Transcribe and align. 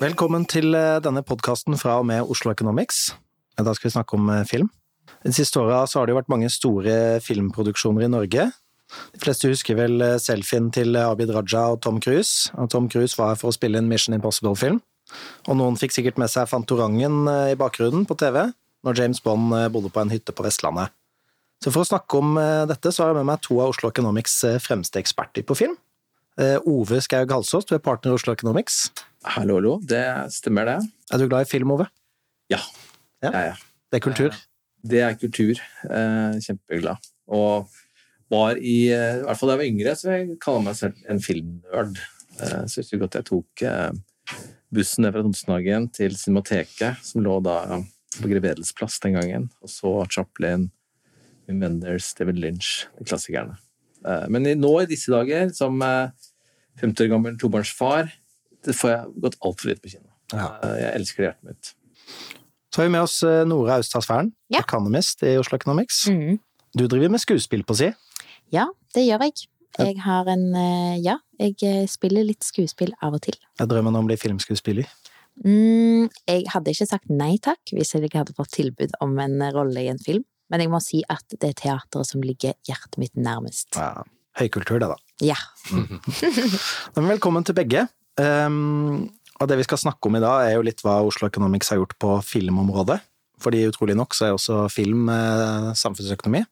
Velkommen 0.00 0.46
til 0.48 0.72
eh, 0.72 0.96
denne 1.04 1.20
podkasten 1.20 1.76
fra 1.76 1.98
og 2.00 2.06
med 2.08 2.24
Oslo 2.32 2.48
Economics. 2.54 3.10
Da 3.60 3.74
skal 3.76 3.90
vi 3.90 3.92
snakke 3.92 4.16
om 4.16 4.30
eh, 4.32 4.46
film. 4.48 4.70
De 5.20 5.32
siste 5.36 5.60
åra 5.60 5.82
har 5.84 6.06
det 6.08 6.14
jo 6.14 6.16
vært 6.16 6.30
mange 6.32 6.48
store 6.48 6.94
filmproduksjoner 7.20 8.06
i 8.06 8.08
Norge. 8.08 8.46
De 9.12 9.20
fleste 9.20 9.50
husker 9.52 9.76
vel 9.76 10.00
eh, 10.00 10.16
selfien 10.16 10.70
til 10.72 10.96
Abid 10.96 11.34
Raja 11.36 11.66
og 11.74 11.82
Tom 11.84 12.00
Cruise. 12.00 12.48
Og 12.56 12.70
Tom 12.72 12.88
Cruise 12.88 13.18
var 13.20 13.34
her 13.34 13.42
for 13.42 13.52
å 13.52 13.56
spille 13.58 13.76
en 13.76 13.92
Mission 13.92 14.16
Impossible-film. 14.16 14.80
Og 15.52 15.60
noen 15.60 15.76
fikk 15.76 15.92
sikkert 15.98 16.22
med 16.22 16.32
seg 16.32 16.48
Fantorangen 16.48 17.28
i 17.50 17.58
bakgrunnen 17.60 18.08
på 18.08 18.16
TV 18.16 18.46
når 18.86 19.02
James 19.02 19.20
Bond 19.20 19.52
bodde 19.74 19.92
på 19.92 20.00
en 20.00 20.14
hytte 20.16 20.32
på 20.32 20.48
Vestlandet. 20.48 20.96
Så 21.60 21.68
for 21.68 21.84
å 21.84 21.88
snakke 21.90 22.18
om 22.20 22.38
dette, 22.70 22.88
så 22.88 23.04
har 23.04 23.10
jeg 23.10 23.20
med 23.20 23.28
meg 23.28 23.42
to 23.44 23.58
av 23.60 23.74
Oslo 23.74 23.90
Economics 23.92 24.38
fremste 24.64 24.96
eksperter 25.02 25.44
på 25.44 25.58
film. 25.58 25.74
Ove 26.64 27.02
Skaug 27.04 27.34
Halsås, 27.36 27.66
du 27.68 27.74
er 27.76 27.82
partner 27.84 28.14
i 28.14 28.16
Oslo 28.16 28.32
Economics. 28.32 28.86
Hallo, 29.28 29.58
hallo. 29.58 29.74
Det 29.84 30.00
stemmer, 30.32 30.64
det. 30.64 30.78
Er 31.12 31.20
du 31.20 31.26
glad 31.28 31.44
i 31.44 31.50
film, 31.50 31.74
Ove? 31.74 31.84
Ja. 32.48 32.62
ja. 33.20 33.28
ja, 33.34 33.42
ja. 33.50 33.58
Det 33.90 33.98
er 33.98 34.04
kultur? 34.06 34.40
Det 34.80 35.02
er 35.04 35.16
kultur. 35.20 35.60
Eh, 35.84 36.40
kjempeglad. 36.40 37.10
Og 37.28 37.68
var 38.30 38.56
i 38.56 38.88
eh, 38.94 39.20
I 39.20 39.24
hvert 39.26 39.40
fall 39.40 39.50
da 39.50 39.56
jeg 39.56 39.62
var 39.62 39.68
yngre, 39.68 39.94
så 39.98 40.14
jeg 40.14 40.38
kaller 40.42 40.64
meg 40.64 40.78
selv 40.78 41.10
en 41.10 41.22
filmnerd. 41.22 42.00
Eh, 42.38 42.64
så 42.64 42.80
husker 42.80 42.96
jeg 42.96 43.04
godt 43.04 43.20
jeg 43.20 43.28
tok 43.28 43.64
bussen 44.70 45.04
ned 45.04 45.12
fra 45.12 45.24
Tonsenhagen 45.26 45.88
til 45.92 46.14
Cinemateket, 46.16 47.02
som 47.04 47.24
lå 47.24 47.40
da 47.42 47.58
på 48.20 48.30
Grevedelsplass 48.30 48.96
plass 48.96 49.02
den 49.02 49.16
gangen, 49.18 49.48
og 49.60 49.70
så 49.70 49.92
Chaplin, 50.10 50.68
Wim 51.50 51.60
Wenders, 51.64 52.14
David 52.18 52.40
Lynch, 52.40 52.86
de 52.96 53.04
klassikerne. 53.08 53.58
Men 54.32 54.46
nå 54.56 54.70
i 54.80 54.88
disse 54.88 55.12
dager, 55.12 55.50
som 55.52 55.76
50 56.80 57.04
år 57.04 57.10
gammel 57.12 57.36
tobarnsfar, 57.40 58.08
det 58.64 58.76
får 58.76 58.92
jeg 58.92 59.20
gått 59.24 59.38
altfor 59.44 59.70
lite 59.70 59.84
på 59.84 59.92
kino. 59.94 60.08
Ja. 60.34 60.50
Eh, 60.62 60.76
jeg 60.80 60.90
elsker 61.00 61.22
det 61.22 61.30
hjertet 61.30 61.50
mitt. 61.50 61.72
Så 62.70 62.80
har 62.80 62.88
vi 62.88 62.94
med 62.94 63.06
oss 63.06 63.16
eh, 63.26 63.42
Nora 63.48 63.80
Austad 63.80 64.30
ja. 64.52 64.60
economist 64.60 65.24
i 65.26 65.34
Oslo 65.40 65.58
Economics. 65.58 66.04
Mm. 66.08 66.38
Du 66.76 66.86
driver 66.86 67.10
med 67.10 67.22
skuespill 67.22 67.64
på 67.66 67.76
si? 67.80 67.90
Ja, 68.54 68.68
det 68.94 69.06
gjør 69.08 69.26
jeg. 69.26 69.48
Jeg 69.78 70.00
har 70.02 70.28
en 70.28 70.48
eh, 70.58 71.00
Ja, 71.02 71.18
jeg 71.40 71.88
spiller 71.90 72.26
litt 72.26 72.46
skuespill 72.46 72.92
av 73.02 73.16
og 73.18 73.24
til. 73.26 73.38
Jeg 73.58 73.70
drømmer 73.70 73.94
om 73.94 74.04
å 74.04 74.10
bli 74.10 74.18
filmskuespiller. 74.20 74.88
Mm, 75.40 76.10
jeg 76.28 76.42
hadde 76.52 76.72
ikke 76.74 76.88
sagt 76.90 77.08
nei 77.08 77.38
takk 77.40 77.72
hvis 77.72 77.94
jeg 77.94 78.10
hadde 78.12 78.34
fått 78.36 78.52
tilbud 78.58 78.92
om 79.00 79.14
en 79.22 79.38
rolle 79.54 79.86
i 79.86 79.88
en 79.88 80.00
film, 80.02 80.26
men 80.50 80.64
jeg 80.64 80.72
må 80.72 80.80
si 80.82 81.02
at 81.10 81.24
det 81.36 81.52
er 81.52 81.58
teateret 81.58 82.08
som 82.08 82.24
ligger 82.24 82.56
hjertet 82.68 82.98
mitt 83.00 83.14
nærmest. 83.18 83.78
Ja, 83.78 84.02
Høykultur, 84.38 84.78
det, 84.82 84.90
da. 84.92 84.98
Ja. 85.24 85.38
Mm. 85.70 87.06
Velkommen 87.06 87.44
til 87.46 87.54
begge. 87.54 87.84
Um, 88.18 89.08
og 89.40 89.48
det 89.48 89.56
vi 89.60 89.64
skal 89.64 89.78
snakke 89.80 90.10
om 90.10 90.18
i 90.18 90.22
dag, 90.22 90.48
er 90.48 90.56
jo 90.56 90.64
litt 90.66 90.82
hva 90.84 90.98
Oslo 91.06 91.28
Economics 91.30 91.70
har 91.72 91.78
gjort 91.80 91.94
på 92.02 92.16
filmområdet. 92.26 92.98
Fordi 93.40 93.62
utrolig 93.70 93.96
nok 93.96 94.16
så 94.16 94.26
er 94.26 94.36
også 94.36 94.66
film 94.72 95.08
eh, 95.12 95.70
samfunnsøkonomi. 95.78 96.42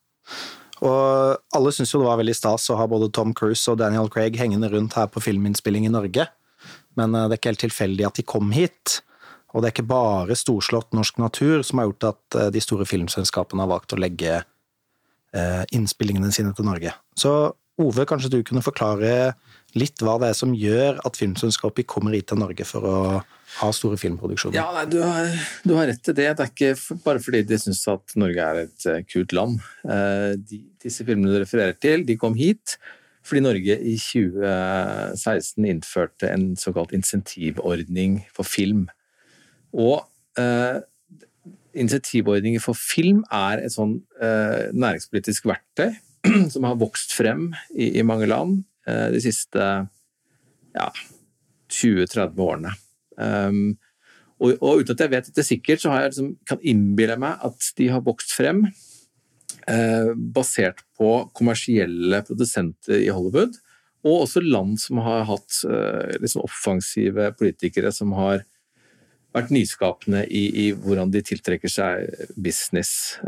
Og 0.87 1.57
alle 1.59 1.73
syns 1.75 1.93
jo 1.93 2.01
det 2.01 2.09
var 2.09 2.21
veldig 2.21 2.37
stas 2.39 2.69
å 2.71 2.79
ha 2.79 2.87
både 2.89 3.11
Tom 3.15 3.35
Cruise 3.37 3.67
og 3.71 3.81
Daniel 3.83 4.09
Craig 4.13 4.39
hengende 4.39 4.71
rundt 4.73 4.97
her 4.97 5.11
på 5.11 5.23
filminnspilling 5.25 5.89
i 5.89 5.93
Norge, 5.93 6.29
men 6.99 7.15
eh, 7.15 7.27
det 7.27 7.37
er 7.37 7.43
ikke 7.43 7.53
helt 7.53 7.65
tilfeldig 7.67 8.09
at 8.09 8.21
de 8.21 8.27
kom 8.35 8.55
hit. 8.55 9.01
Og 9.55 9.63
det 9.63 9.69
er 9.69 9.77
ikke 9.77 9.91
bare 9.91 10.37
storslått 10.37 10.93
norsk 10.97 11.21
natur 11.23 11.63
som 11.67 11.81
har 11.81 11.89
gjort 11.89 12.11
at 12.11 12.39
eh, 12.39 12.51
de 12.55 12.63
store 12.63 12.87
filmselskapene 12.89 13.65
har 13.65 13.71
valgt 13.71 13.95
å 13.97 14.01
legge 14.01 14.35
eh, 14.43 15.63
innspillingene 15.75 16.33
sine 16.35 16.53
til 16.57 16.69
Norge. 16.69 16.93
Så 17.19 17.55
Ove, 17.79 18.03
kanskje 18.11 18.33
du 18.33 18.41
kunne 18.43 18.59
forklare 18.59 19.37
litt 19.79 20.03
hva 20.03 20.17
det 20.19 20.33
er 20.33 20.35
som 20.35 20.51
gjør 20.57 20.97
at 21.07 21.15
filmselskapet 21.15 21.87
kommer 21.87 22.17
hit 22.17 22.27
til 22.27 22.41
Norge 22.41 22.65
for 22.67 22.83
å 22.83 22.97
ha 23.61 23.69
store 23.71 23.95
filmproduksjoner? 24.03 24.59
Ja, 24.59 24.73
nei, 24.75 24.83
du, 24.91 24.97
har, 24.99 25.29
du, 25.63 25.77
har, 25.77 25.87
rett 25.87 26.03
til 26.03 26.17
det. 26.19 26.27
Det 26.41 26.43
er 26.43 26.51
ikke 26.51 26.99
bare 27.05 27.23
fordi 27.23 27.45
de 27.47 27.61
syns 27.63 27.85
at 27.93 28.17
Norge 28.19 28.49
er 28.51 28.65
et 28.65 28.89
uh, 28.91 28.99
kult 29.07 29.37
land. 29.37 29.63
De, 29.87 30.59
disse 30.83 31.07
filmene 31.07 31.31
du 31.31 31.39
refererer 31.39 31.79
til, 31.79 32.03
de 32.09 32.19
kom 32.19 32.35
hit 32.39 32.81
fordi 33.29 33.45
Norge 33.45 33.75
i 33.85 33.95
2016 34.01 35.67
innførte 35.69 36.31
en 36.33 36.51
såkalt 36.59 36.95
insentivordning 36.97 38.23
for 38.35 38.49
film. 38.49 38.87
Og 39.77 40.03
eh, 40.41 40.79
insentivordninger 41.79 42.63
for 42.63 42.79
film 42.79 43.21
er 43.35 43.63
et 43.63 43.75
sånn 43.75 43.99
næringspolitisk 44.19 45.47
verktøy 45.47 45.93
som 46.53 46.67
har 46.67 46.79
vokst 46.81 47.15
frem 47.17 47.51
i, 47.75 47.91
i 47.99 48.07
mange 48.07 48.29
land 48.31 48.63
eh, 48.89 49.09
de 49.15 49.21
siste 49.23 49.69
ja, 50.77 50.89
20-30 51.73 52.43
årene. 52.45 52.75
Um, 53.19 53.79
og, 54.39 54.53
og, 54.63 54.83
uten 54.83 54.95
at 54.95 55.03
jeg 55.03 55.13
vet 55.13 55.31
dette 55.31 55.47
sikkert, 55.47 55.83
så 55.83 55.95
jeg 55.97 56.13
liksom, 56.13 56.35
kan 56.47 56.61
innbille 56.63 57.17
meg 57.19 57.41
at 57.47 57.71
de 57.79 57.89
har 57.91 58.05
vokst 58.07 58.35
frem 58.37 58.69
eh, 58.69 60.13
basert 60.15 60.85
på 60.99 61.25
kommersielle 61.35 62.23
produsenter 62.27 63.03
i 63.03 63.11
Hollywood, 63.11 63.59
og 64.07 64.23
også 64.23 64.45
land 64.45 64.77
som 64.79 65.01
har 65.03 65.27
hatt 65.27 65.59
eh, 65.67 66.15
liksom 66.23 66.45
offensive 66.47 67.33
politikere 67.41 67.91
som 67.95 68.15
har 68.15 68.45
vært 69.39 69.55
nyskapende 69.55 70.25
i, 70.27 70.45
i, 70.67 70.71
hvordan 70.77 71.13
de 71.15 71.25
tiltrekker 71.25 71.73
seg 71.73 72.33
business. 72.37 73.19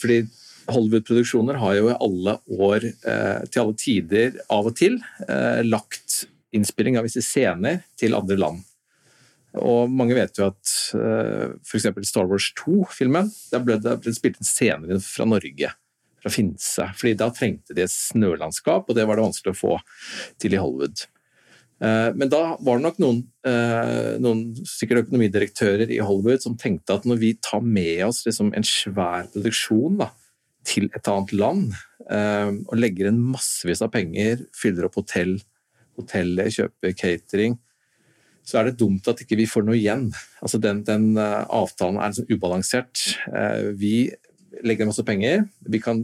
fordi 0.00 0.24
Hollywood-produksjoner 0.70 1.58
har 1.60 1.76
jo 1.76 1.90
i 1.90 1.98
alle 1.98 2.36
år, 2.50 2.86
eh, 2.86 3.44
til 3.50 3.62
alle 3.62 3.76
tider, 3.78 4.40
av 4.50 4.66
og 4.66 4.76
til, 4.76 4.98
eh, 5.28 5.62
lagt 5.62 6.26
innspilling 6.52 6.98
av 6.98 7.04
visse 7.04 7.22
scener 7.22 7.84
til 7.96 8.14
andre 8.14 8.36
land. 8.36 8.64
Og 9.54 9.90
mange 9.90 10.14
vet 10.14 10.36
jo 10.38 10.46
at 10.46 10.74
eh, 10.94 11.56
f.eks. 11.66 11.88
Star 12.06 12.26
Wars 12.26 12.52
2-filmen, 12.54 13.30
der 13.50 13.64
ble 13.64 13.78
det 13.82 14.00
ble 14.02 14.14
spilt 14.14 14.38
inn 14.38 14.46
scener 14.46 15.00
fra 15.02 15.26
Norge, 15.26 15.72
fra 16.20 16.30
Finse. 16.30 16.86
fordi 16.94 17.16
da 17.16 17.30
trengte 17.30 17.74
de 17.74 17.82
et 17.82 17.90
snølandskap, 17.90 18.88
og 18.88 18.94
det 18.94 19.06
var 19.06 19.16
det 19.16 19.26
vanskelig 19.26 19.56
å 19.56 19.60
få 19.60 19.78
til 20.38 20.54
i 20.54 20.60
Hollywood. 20.60 21.06
Men 21.80 22.28
da 22.28 22.40
var 22.60 22.76
det 22.76 22.84
nok 22.84 22.98
noen, 23.00 23.20
noen 24.20 24.40
sikkert 24.68 25.06
økonomidirektører 25.06 25.88
i 25.88 26.02
Hollywood 26.04 26.42
som 26.44 26.58
tenkte 26.60 26.98
at 26.98 27.06
når 27.08 27.20
vi 27.22 27.30
tar 27.40 27.62
med 27.64 28.02
oss 28.04 28.18
liksom 28.26 28.50
en 28.52 28.66
svær 28.68 29.30
produksjon 29.32 29.96
da, 30.02 30.10
til 30.66 30.90
et 30.94 31.08
annet 31.08 31.32
land 31.36 31.72
eh, 32.10 32.50
og 32.50 32.78
legger 32.78 33.10
inn 33.10 33.20
massevis 33.32 33.82
av 33.84 33.92
penger, 33.94 34.44
fyller 34.56 34.88
opp 34.88 34.98
hotell, 35.00 35.38
hotellet, 35.98 36.54
kjøper 36.56 36.96
catering, 36.96 37.58
så 38.46 38.60
er 38.60 38.70
det 38.70 38.80
dumt 38.80 39.06
at 39.10 39.20
ikke 39.22 39.38
vi 39.38 39.48
får 39.48 39.66
noe 39.66 39.78
igjen. 39.78 40.08
Altså 40.42 40.60
den, 40.62 40.82
den 40.86 41.12
eh, 41.20 41.44
avtalen 41.44 42.00
er 42.00 42.12
liksom 42.12 42.30
ubalansert. 42.32 43.04
Eh, 43.30 43.70
vi 43.78 43.94
legger 44.66 44.88
masse 44.88 45.04
penger, 45.06 45.46
vi 45.70 45.82
kan 45.82 46.02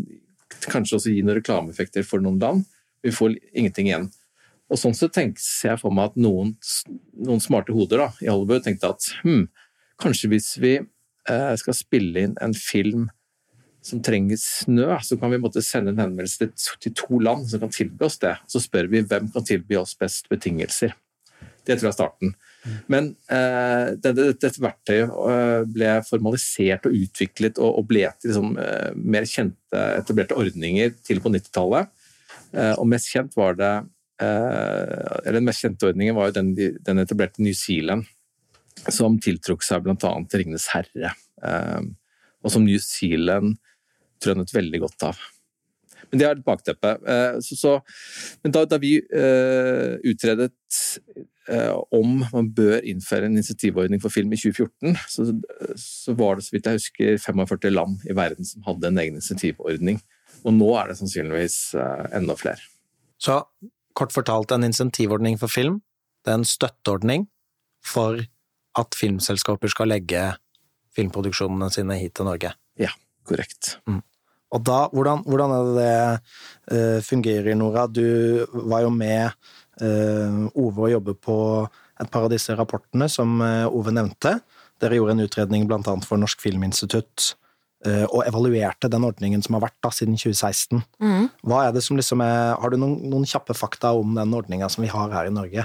kanskje 0.71 0.99
også 0.99 1.13
gi 1.13 1.25
noen 1.25 1.41
reklameeffekter 1.41 2.07
for 2.07 2.23
noen 2.23 2.39
land, 2.43 2.65
vi 3.05 3.13
får 3.15 3.37
ingenting 3.53 3.91
igjen. 3.91 4.09
Og 4.67 4.81
Sånn 4.81 4.97
så 4.99 5.09
tenker 5.13 5.43
jeg 5.69 5.79
for 5.79 5.95
meg 5.95 6.11
at 6.11 6.19
noen, 6.19 6.57
noen 7.23 7.43
smarte 7.43 7.75
hoder 7.75 8.03
da, 8.03 8.09
i 8.25 8.31
Hollywood 8.31 8.65
tenkte 8.67 8.91
at 8.97 9.11
hm, 9.23 9.45
kanskje 10.03 10.31
hvis 10.33 10.49
vi 10.63 10.73
eh, 10.81 11.53
skal 11.61 11.77
spille 11.77 12.27
inn 12.27 12.35
en 12.43 12.57
film 12.57 13.07
som 13.87 14.03
trenger 14.03 14.39
snø, 14.43 14.89
så 15.07 15.15
kan 15.21 15.31
vi 15.31 15.39
måtte 15.39 15.63
sende 15.63 15.93
en 15.95 16.03
henvendelse 16.03 16.49
til 16.83 16.95
to 16.99 17.21
land 17.23 17.47
som 17.51 17.63
kan 17.63 17.71
tilby 17.71 18.09
oss 18.09 18.19
det. 18.23 18.35
Så 18.51 18.59
spør 18.65 18.91
vi 18.91 19.05
hvem 19.07 19.29
kan 19.31 19.47
tilby 19.47 19.79
oss 19.79 19.95
best 19.99 20.27
betingelser. 20.33 20.97
Det 21.67 21.77
tror 21.77 21.89
jeg 21.89 21.93
er 21.93 21.97
starten. 21.97 22.35
Men 22.91 23.13
eh, 23.31 23.93
dette, 24.03 24.33
dette, 24.43 24.63
verktøyet 24.63 25.11
eh, 25.31 25.61
ble 25.71 25.93
formalisert 26.07 26.89
og 26.89 26.97
utviklet 26.99 27.61
og, 27.63 27.81
og 27.81 27.87
ble 27.91 28.09
til 28.19 28.33
liksom, 28.33 28.57
eh, 28.63 28.91
mer 28.99 29.27
kjente, 29.31 29.83
etablerte 30.01 30.39
ordninger 30.39 30.95
til 31.07 31.23
på 31.23 31.31
90-tallet. 31.35 31.93
Eh, 32.55 32.75
og 32.75 32.89
mest 32.91 33.11
kjent 33.13 33.39
var 33.39 33.59
det 33.59 33.73
Den 34.17 35.45
mest 35.45 35.61
kjente 35.65 35.91
ordningen 35.91 36.17
var 36.17 36.31
jo 36.31 36.37
den, 36.39 36.55
den 36.57 37.03
etablerte 37.03 37.43
New 37.45 37.53
Zealand, 37.57 38.07
som 38.89 39.19
tiltrukk 39.21 39.65
seg 39.67 39.85
bl.a. 39.85 40.13
Ringenes 40.33 40.71
herre. 40.73 41.13
Eh, 41.45 41.83
og 42.45 42.53
som 42.55 42.65
New 42.65 42.79
Zealand 42.83 43.57
tror 44.23 44.45
veldig 44.55 44.83
godt 44.85 45.09
av. 45.11 45.23
Men 46.11 46.21
det 46.21 46.27
er 46.27 46.37
et 46.37 46.45
bakteppe. 46.47 46.93
Eh, 47.03 47.39
så, 47.45 47.57
så, 47.59 47.73
men 48.45 48.55
da, 48.55 48.63
da 48.69 48.79
vi 48.81 48.95
uh, 49.03 49.97
utredet 50.07 50.55
uh, 51.51 51.75
om 51.95 52.21
man 52.23 52.51
bør 52.55 52.79
innføre 52.87 53.27
en 53.27 53.35
initiativordning 53.35 54.03
for 54.03 54.15
film 54.15 54.33
i 54.33 54.39
2014, 54.39 54.95
så, 55.11 55.27
så, 55.83 56.15
var 56.19 56.39
det 56.39 56.47
så 56.47 56.55
vidt 56.55 56.71
jeg 56.71 56.81
husker 56.81 57.19
45 57.25 57.75
land 57.75 58.07
i 58.07 58.17
verden 58.17 58.47
som 58.47 58.65
hadde 58.69 58.93
en 58.93 59.03
egen 59.03 59.19
initiativordning. 59.19 59.99
Og 60.47 60.55
nå 60.55 60.71
er 60.79 60.93
det 60.93 61.01
sannsynligvis 61.01 61.59
uh, 61.81 62.07
enda 62.15 62.39
flere. 62.39 62.63
Så 63.19 63.41
kort 63.97 64.13
fortalt, 64.15 64.53
en 64.53 64.67
insentivordning 64.67 65.39
for 65.41 65.53
film, 65.53 65.81
det 66.25 66.35
er 66.35 66.41
en 66.43 66.49
støtteordning 66.49 67.27
for 67.87 68.21
at 68.77 68.99
filmselskaper 68.99 69.73
skal 69.73 69.93
legge 69.95 70.29
filmproduksjonene 70.97 71.71
sine 71.73 71.99
hit 72.01 72.17
til 72.19 72.29
Norge? 72.29 72.53
Ja 72.81 72.93
korrekt. 73.27 73.77
Mm. 73.89 74.03
Og 74.55 74.63
da, 74.65 74.85
hvordan, 74.95 75.25
hvordan 75.27 75.53
er 75.53 75.65
det 75.67 75.75
det 75.81 76.77
uh, 76.79 77.01
fungerer, 77.05 77.57
Nora? 77.59 77.87
Du 77.91 78.47
var 78.71 78.85
jo 78.87 78.93
med 78.95 79.33
uh, 79.83 80.47
Ove 80.55 80.87
og 80.87 80.93
jobbe 80.93 81.17
på 81.19 81.39
et 82.01 82.13
par 82.13 82.27
av 82.27 82.31
disse 82.33 82.55
rapportene 82.57 83.09
som 83.11 83.41
uh, 83.43 83.67
Ove 83.67 83.95
nevnte. 83.95 84.39
Dere 84.81 85.01
gjorde 85.01 85.17
en 85.17 85.27
utredning 85.27 85.67
blant 85.69 85.89
annet 85.91 86.07
for 86.07 86.21
Norsk 86.21 86.45
Filminstitutt 86.45 87.33
og 87.87 88.25
evaluerte 88.27 88.91
den 88.93 89.05
ordningen 89.07 89.43
som 89.45 89.57
har 89.57 89.67
vært 89.69 89.79
da 89.85 89.93
siden 89.95 90.19
2016. 90.19 90.83
Mm. 91.03 91.29
Hva 91.47 91.63
er 91.67 91.77
det 91.77 91.85
som 91.87 91.99
liksom 91.99 92.23
er, 92.25 92.57
Har 92.61 92.73
du 92.73 92.77
noen, 92.81 92.99
noen 93.13 93.27
kjappe 93.29 93.55
fakta 93.57 93.93
om 93.97 94.17
den 94.17 94.35
ordninga 94.35 94.69
som 94.73 94.85
vi 94.85 94.91
har 94.93 95.15
her 95.15 95.31
i 95.31 95.35
Norge? 95.35 95.65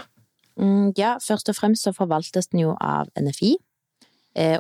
Mm, 0.62 0.94
ja, 1.00 1.16
først 1.24 1.50
og 1.50 1.58
fremst 1.58 1.88
så 1.88 1.94
forvaltes 1.96 2.52
den 2.52 2.66
jo 2.66 2.76
av 2.78 3.10
NFI. 3.18 3.56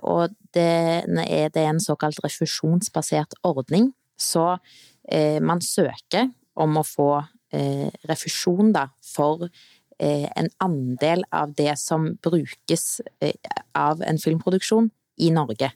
Og 0.03 0.33
det 0.55 0.71
det 1.07 1.61
er 1.61 1.69
en 1.69 1.79
såkalt 1.79 2.19
refusjonsbasert 2.25 3.37
ordning 3.47 3.91
så 4.21 4.57
eh, 5.09 5.41
man 5.41 5.61
søker 5.61 6.29
om 6.61 6.77
å 6.77 6.85
få 6.85 7.11
eh, 7.53 7.89
refusjon 8.09 8.71
da, 8.75 8.87
for 9.05 9.47
eh, 9.47 10.27
en 10.35 10.49
andel 10.63 11.25
av 11.31 11.53
det 11.57 11.73
som 11.81 12.11
brukes 12.23 13.01
eh, 13.23 13.37
av 13.77 14.03
en 14.05 14.21
filmproduksjon 14.21 14.91
i 15.21 15.31
Norge. 15.33 15.71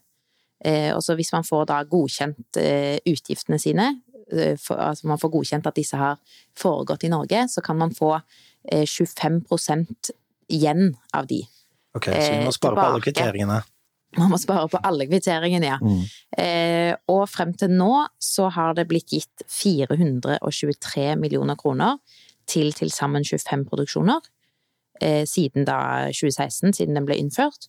Eh, 0.66 0.90
og 0.96 1.04
så 1.06 1.16
hvis 1.18 1.32
man 1.36 1.46
får 1.46 1.68
da 1.70 1.80
godkjent 1.90 2.60
eh, 2.62 2.98
utgiftene 3.12 3.62
sine, 3.62 3.94
for, 4.58 4.80
altså 4.82 5.06
man 5.06 5.20
får 5.22 5.30
godkjent 5.36 5.68
at 5.70 5.76
disse 5.78 5.98
har 6.00 6.16
foregått 6.58 7.04
i 7.06 7.12
Norge, 7.14 7.44
så 7.46 7.62
kan 7.62 7.78
man 7.78 7.92
få 7.94 8.16
25% 8.66 10.10
igjen 10.50 10.96
av 11.14 11.28
de. 11.30 11.44
Ok, 11.94 12.10
Så 12.10 12.32
vi 12.34 12.42
må 12.48 12.54
spare 12.56 12.74
på 12.74 12.88
alle 12.88 13.04
kvitteringene. 13.06 13.60
Man 14.18 14.32
må 14.32 14.40
spare 14.40 14.68
på 14.72 14.80
alle 14.88 15.08
kvitteringene, 15.10 15.72
ja. 15.74 15.78
Mm. 15.82 16.04
Eh, 16.40 16.92
og 17.12 17.26
frem 17.30 17.52
til 17.58 17.74
nå 17.76 17.92
så 18.22 18.48
har 18.54 18.76
det 18.78 18.88
blitt 18.90 19.12
gitt 19.12 19.46
423 19.52 21.16
millioner 21.20 21.60
kroner 21.60 22.00
til 22.48 22.72
til 22.78 22.92
sammen 22.94 23.26
25 23.28 23.66
produksjoner. 23.70 24.22
Eh, 25.02 25.26
siden 25.28 25.68
da 25.68 26.08
2016, 26.16 26.74
siden 26.74 26.96
den 26.96 27.08
ble 27.08 27.18
innført. 27.20 27.68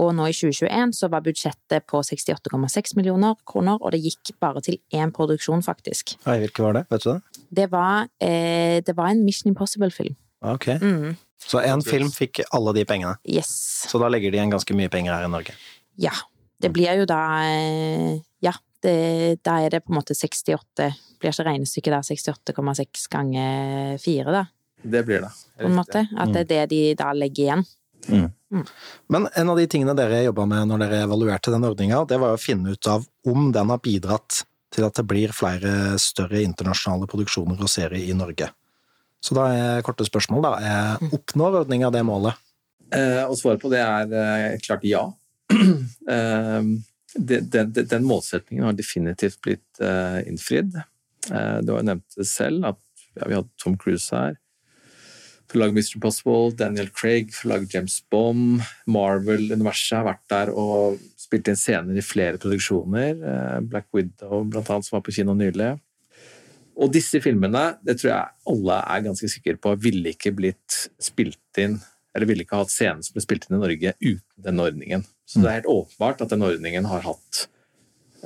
Og 0.00 0.10
nå 0.16 0.26
i 0.26 0.34
2021 0.34 0.94
så 0.98 1.08
var 1.12 1.22
budsjettet 1.22 1.86
på 1.86 2.00
68,6 2.02 2.96
millioner 2.98 3.36
kroner, 3.46 3.78
og 3.78 3.94
det 3.94 4.02
gikk 4.02 4.34
bare 4.42 4.62
til 4.64 4.80
én 4.94 5.12
produksjon, 5.14 5.62
faktisk. 5.62 6.16
Hei, 6.26 6.40
hvilken 6.42 6.66
var 6.66 6.78
det? 6.80 6.84
Vet 6.90 7.04
du 7.04 7.10
det? 7.12 7.44
Det 7.54 7.68
var, 7.70 8.08
eh, 8.18 8.80
det 8.82 8.96
var 8.96 9.12
en 9.12 9.24
Mission 9.24 9.52
Impossible-film. 9.52 10.16
Ok. 10.42 10.66
Mm. 10.82 11.14
Så 11.46 11.60
én 11.62 11.82
film 11.84 12.10
fikk 12.10 12.42
alle 12.50 12.74
de 12.74 12.84
pengene? 12.88 13.16
Yes. 13.28 13.86
Så 13.88 14.00
da 14.00 14.08
legger 14.10 14.32
de 14.32 14.40
igjen 14.40 14.52
ganske 14.52 14.76
mye 14.76 14.90
penger 14.90 15.14
her 15.14 15.28
i 15.28 15.30
Norge? 15.30 15.54
Ja. 16.00 16.14
Det 16.60 16.70
blir 16.72 17.00
jo 17.00 17.04
da 17.04 17.20
eh, 17.44 18.20
Ja, 18.40 18.52
det, 18.82 19.42
da 19.44 19.58
er 19.60 19.74
det 19.74 19.82
på 19.84 19.92
en 19.92 19.98
måte 19.98 20.14
68 20.16 20.86
Blir 21.20 21.32
ikke 21.32 21.46
regnestykket 21.48 21.92
der 21.92 22.54
68,6 22.54 23.08
ganger 23.12 23.98
4, 24.00 24.32
da? 24.32 24.44
Det 24.84 25.04
blir 25.06 25.24
det. 25.24 25.30
På 25.58 25.68
en 25.68 25.76
måte. 25.78 26.04
At 26.20 26.32
det 26.34 26.44
er 26.44 26.48
det 26.50 26.64
de 26.72 26.80
da 26.98 27.12
legger 27.16 27.44
igjen. 27.44 27.62
Mm. 28.08 28.26
Men 29.12 29.28
en 29.34 29.52
av 29.52 29.58
de 29.58 29.66
tingene 29.70 29.96
dere 29.98 30.22
jobba 30.24 30.46
med 30.50 30.70
når 30.70 30.84
dere 30.84 31.04
evaluerte 31.06 31.52
den 31.54 31.66
ordninga, 31.66 32.04
det 32.08 32.18
var 32.22 32.36
å 32.36 32.40
finne 32.40 32.74
ut 32.74 32.90
av 32.90 33.06
om 33.28 33.48
den 33.54 33.72
har 33.72 33.82
bidratt 33.82 34.44
til 34.74 34.86
at 34.86 34.98
det 34.98 35.06
blir 35.06 35.34
flere 35.34 35.94
større 36.02 36.42
internasjonale 36.42 37.08
produksjoner 37.10 37.60
og 37.60 37.70
serier 37.70 38.10
i 38.10 38.16
Norge. 38.16 38.50
Så 39.24 39.36
da 39.36 39.46
er 39.54 39.84
korte 39.86 40.04
spørsmål, 40.06 40.44
da. 40.44 40.54
Er, 40.60 41.12
oppnår 41.16 41.62
ordninga 41.62 41.92
det 41.94 42.02
målet? 42.06 42.40
Eh, 42.92 43.22
og 43.24 43.38
svaret 43.40 43.62
på 43.62 43.70
det 43.72 43.80
er 43.80 44.10
eh, 44.20 44.56
klart 44.64 44.84
ja. 44.88 45.06
Ehm, 46.10 46.82
den, 47.14 47.70
den, 47.72 48.04
målsettingen 48.04 48.66
har 48.66 48.74
definitivt 48.76 49.38
blitt 49.44 49.78
uh, 49.80 50.18
innfridd. 50.26 50.74
Uh, 51.30 51.60
du 51.62 51.70
har 51.70 51.78
jo 51.78 51.86
nevnt 51.86 52.16
det 52.18 52.26
selv, 52.26 52.66
at 52.72 52.80
ja, 53.14 53.28
vi 53.28 53.36
hadde 53.36 53.62
Tom 53.62 53.76
Cruise 53.78 54.10
her. 54.10 54.34
For 55.48 55.58
å 55.58 55.64
lage 55.64 55.76
Mr. 55.76 56.00
Possible, 56.02 56.52
Daniel 56.56 56.88
Craig 56.94 57.32
for 57.34 57.48
å 57.48 57.54
lage 57.54 57.70
James 57.74 57.98
Bond. 58.10 58.62
Marvel-universet 58.90 59.98
har 59.98 60.06
vært 60.08 60.24
der 60.32 60.52
og 60.54 61.00
spilt 61.20 61.50
inn 61.50 61.58
scener 61.58 61.98
i 61.98 62.04
flere 62.04 62.40
produksjoner. 62.40 63.18
Uh, 63.20 63.58
Black 63.64 63.90
Widow, 63.94 64.44
blant 64.48 64.70
annet, 64.70 64.88
som 64.88 64.98
var 64.98 65.04
på 65.06 65.14
kino 65.16 65.36
nylig. 65.36 65.74
Og 66.74 66.90
disse 66.90 67.20
filmene, 67.22 67.76
det 67.86 68.00
tror 68.00 68.10
jeg 68.10 68.50
alle 68.50 68.78
er 68.96 69.04
ganske 69.04 69.30
sikre 69.30 69.58
på, 69.62 69.74
ville 69.78 70.14
ikke 70.14 70.34
blitt 70.34 70.86
spilt 71.02 71.62
inn 71.62 71.78
eller 72.14 72.30
ville 72.30 72.44
ikke 72.44 72.60
hatt 72.60 72.70
scener 72.70 73.02
som 73.02 73.16
ble 73.16 73.24
spilt 73.24 73.48
inn 73.48 73.56
i 73.58 73.62
Norge 73.62 73.94
uten 73.98 74.46
denne 74.46 74.66
ordningen. 74.68 75.04
Så 75.26 75.42
det 75.42 75.50
er 75.50 75.58
helt 75.60 75.70
åpenbart 75.70 76.22
at 76.22 76.30
denne 76.30 76.50
ordningen 76.50 76.86
har 76.86 77.02
hatt 77.06 77.40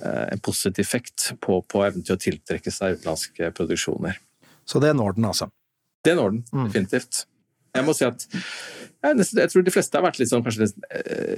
eh, 0.03 0.27
en 0.35 0.43
positiv 0.45 0.83
effekt 0.85 1.31
på, 1.45 1.61
på 1.65 1.85
evnen 1.87 2.05
til 2.05 2.17
å 2.17 2.21
tiltrekke 2.21 2.73
seg 2.75 2.99
utenlandske 2.99 3.53
produksjoner. 3.57 4.21
Så 4.69 4.83
det 4.85 4.93
når 4.97 5.17
den, 5.17 5.29
altså? 5.31 5.49
Det 6.07 6.15
når 6.19 6.35
den, 6.35 6.45
mm. 6.53 6.67
definitivt. 6.69 7.25
Jeg 7.77 7.87
må 7.87 7.95
si 7.95 8.07
at 8.07 8.25
jeg, 8.29 9.15
nesten, 9.15 9.41
jeg, 9.43 9.53
tror 9.53 9.65
de 9.67 9.73
fleste 9.75 9.99
har 9.99 10.05
vært 10.07 10.19
litt 10.19 10.31
sånn 10.31 10.43
kanskje 10.43 10.65
nesten, 10.65 10.85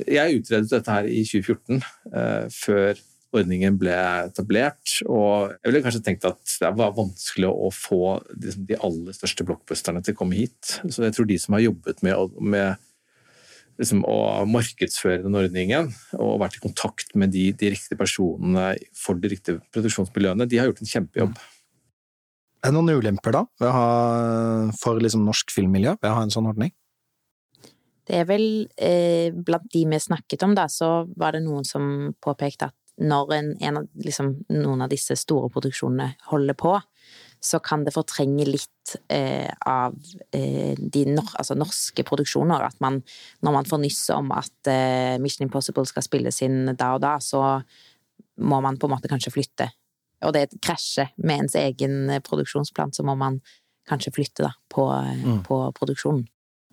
Jeg 0.09 0.41
utredet 0.41 0.71
dette 0.73 0.97
her 0.97 1.09
i 1.11 1.23
2014, 1.29 1.81
uh, 2.15 2.45
før 2.55 3.01
ordningen 3.37 3.77
ble 3.79 3.95
etablert. 4.27 4.97
Og 5.07 5.53
jeg 5.53 5.69
ville 5.69 5.83
kanskje 5.85 6.03
tenkt 6.07 6.27
at 6.29 6.55
det 6.62 6.71
var 6.79 6.97
vanskelig 6.97 7.51
å 7.51 7.71
få 7.75 8.19
liksom, 8.35 8.67
de 8.69 8.79
aller 8.81 9.17
største 9.17 9.47
blockbusterne 9.47 10.03
til 10.05 10.17
å 10.17 10.21
komme 10.23 10.39
hit. 10.39 10.79
Så 10.89 11.05
jeg 11.07 11.17
tror 11.17 11.29
de 11.31 11.39
som 11.43 11.57
har 11.57 11.67
jobbet 11.67 12.03
med, 12.07 12.41
med 12.41 12.81
liksom, 13.81 14.03
å 14.09 14.19
markedsføre 14.51 15.23
den 15.27 15.39
ordningen 15.39 15.93
og 16.19 16.41
vært 16.43 16.59
i 16.59 16.65
kontakt 16.65 17.15
med 17.19 17.33
de, 17.37 17.51
de 17.55 17.73
riktige 17.77 18.01
personene 18.01 18.73
for 18.97 19.21
de 19.21 19.33
riktige 19.33 19.62
produksjonsmiljøene, 19.75 20.49
de 20.51 20.61
har 20.61 20.71
gjort 20.71 20.85
en 20.85 20.95
kjempejobb. 20.97 21.41
Er 22.61 22.69
det 22.69 22.77
noen 22.77 22.93
ulemper 23.01 23.33
da, 23.33 23.45
ha, 23.65 23.85
for 24.77 25.01
liksom, 25.01 25.25
norsk 25.25 25.53
filmmiljø 25.55 25.97
ved 25.97 26.11
å 26.11 26.17
ha 26.19 26.27
en 26.27 26.33
sånn 26.33 26.49
ordning? 26.51 26.75
Det 28.11 28.19
er 28.19 28.27
vel 28.27 28.45
eh, 28.75 29.31
Blant 29.33 29.69
de 29.73 29.85
vi 29.87 30.01
snakket 30.03 30.45
om, 30.45 30.57
da, 30.59 30.67
så 30.69 31.07
var 31.17 31.37
det 31.37 31.45
noen 31.45 31.65
som 31.65 32.12
påpekte 32.21 32.69
at 32.69 32.77
når 33.01 33.33
en, 33.33 33.51
en 33.65 33.81
av, 33.81 33.89
liksom, 34.05 34.35
noen 34.53 34.85
av 34.85 34.91
disse 34.93 35.17
store 35.17 35.49
produksjonene 35.53 36.11
holder 36.29 36.57
på, 36.59 36.75
så 37.41 37.61
kan 37.65 37.87
det 37.87 37.95
fortrenge 37.95 38.45
litt 38.45 38.95
eh, 39.09 39.49
av 39.65 39.97
eh, 40.37 40.77
de 40.77 41.05
nor 41.09 41.31
altså 41.41 41.57
norske 41.57 42.05
produksjoner. 42.05 42.67
At 42.67 42.77
man, 42.85 43.01
når 43.41 43.57
man 43.57 43.71
får 43.71 43.81
nyss 43.87 44.03
om 44.12 44.29
at 44.37 44.69
eh, 44.69 45.17
Mission 45.23 45.47
Impossible 45.47 45.87
skal 45.89 46.05
spilles 46.05 46.43
inn 46.45 46.75
da 46.75 46.93
og 46.99 47.01
da, 47.07 47.17
så 47.25 47.41
må 48.45 48.61
man 48.61 48.77
på 48.81 48.89
en 48.89 48.95
måte 48.99 49.09
kanskje 49.09 49.33
flytte. 49.33 49.71
Og 50.27 50.35
det 50.37 50.51
krasjer 50.61 51.13
med 51.17 51.47
ens 51.47 51.57
egen 51.57 52.11
produksjonsplan, 52.27 52.93
så 52.93 53.05
må 53.07 53.15
man 53.19 53.41
kanskje 53.89 54.13
flytte 54.15 54.45
da, 54.45 54.53
på, 54.73 54.87
mm. 54.91 55.43
på 55.47 55.61
produksjonen. 55.79 56.27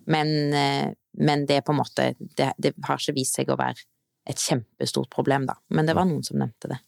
Men, 0.08 0.34
eh, 0.56 0.90
men, 1.18 1.46
det 1.48 1.58
er 1.58 1.64
på 1.66 1.74
en 1.74 1.80
måte 1.82 2.12
det, 2.18 2.52
det 2.56 2.74
har 2.86 3.00
ikke 3.00 3.16
vist 3.18 3.38
seg 3.38 3.50
å 3.52 3.58
være 3.58 3.84
et 4.28 4.40
kjempestort 4.40 5.10
problem, 5.12 5.46
da. 5.48 5.56
Men 5.72 5.88
det 5.88 5.96
var 5.96 6.08
noen 6.08 6.24
som 6.24 6.38
nevnte 6.40 6.70
det. 6.72 6.78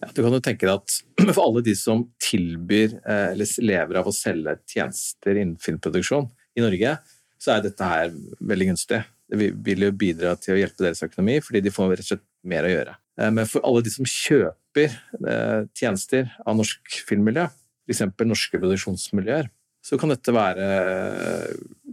Ja, 0.00 0.10
du 0.12 0.20
kan 0.20 0.34
jo 0.36 0.42
tenke 0.44 0.68
deg 0.68 0.74
at 0.76 0.96
For 1.34 1.42
alle 1.46 1.62
de 1.64 1.72
som 1.78 2.04
tilbyr 2.22 2.98
eh, 3.00 3.28
eller 3.32 3.52
lever 3.64 4.00
av 4.00 4.08
å 4.08 4.14
selge 4.14 4.58
tjenester 4.68 5.36
innen 5.36 5.56
filmproduksjon 5.60 6.28
i 6.56 6.64
Norge, 6.64 6.96
så 7.40 7.56
er 7.56 7.64
dette 7.64 7.88
her 7.88 8.12
veldig 8.40 8.70
gunstig. 8.72 9.02
Det 9.26 9.50
vil 9.66 9.88
jo 9.88 9.90
bidra 9.96 10.36
til 10.38 10.54
å 10.54 10.60
hjelpe 10.60 10.84
deres 10.84 11.02
økonomi, 11.04 11.40
fordi 11.44 11.64
de 11.64 11.72
får 11.74 11.90
rett 11.92 12.04
og 12.04 12.10
slett 12.12 12.26
mer 12.46 12.68
å 12.68 12.72
gjøre. 12.72 12.94
Eh, 13.20 13.32
men 13.38 13.48
for 13.50 13.64
alle 13.68 13.84
de 13.86 13.92
som 13.92 14.08
kjøper 14.08 14.54
eh, 14.84 15.60
tjenester 15.76 16.28
av 16.44 16.58
norsk 16.58 17.00
filmmiljø, 17.08 17.46
f.eks. 17.86 18.02
norske 18.26 18.60
produksjonsmiljøer, 18.60 19.48
så 19.86 19.98
kan 20.00 20.10
dette 20.10 20.34
være 20.34 20.66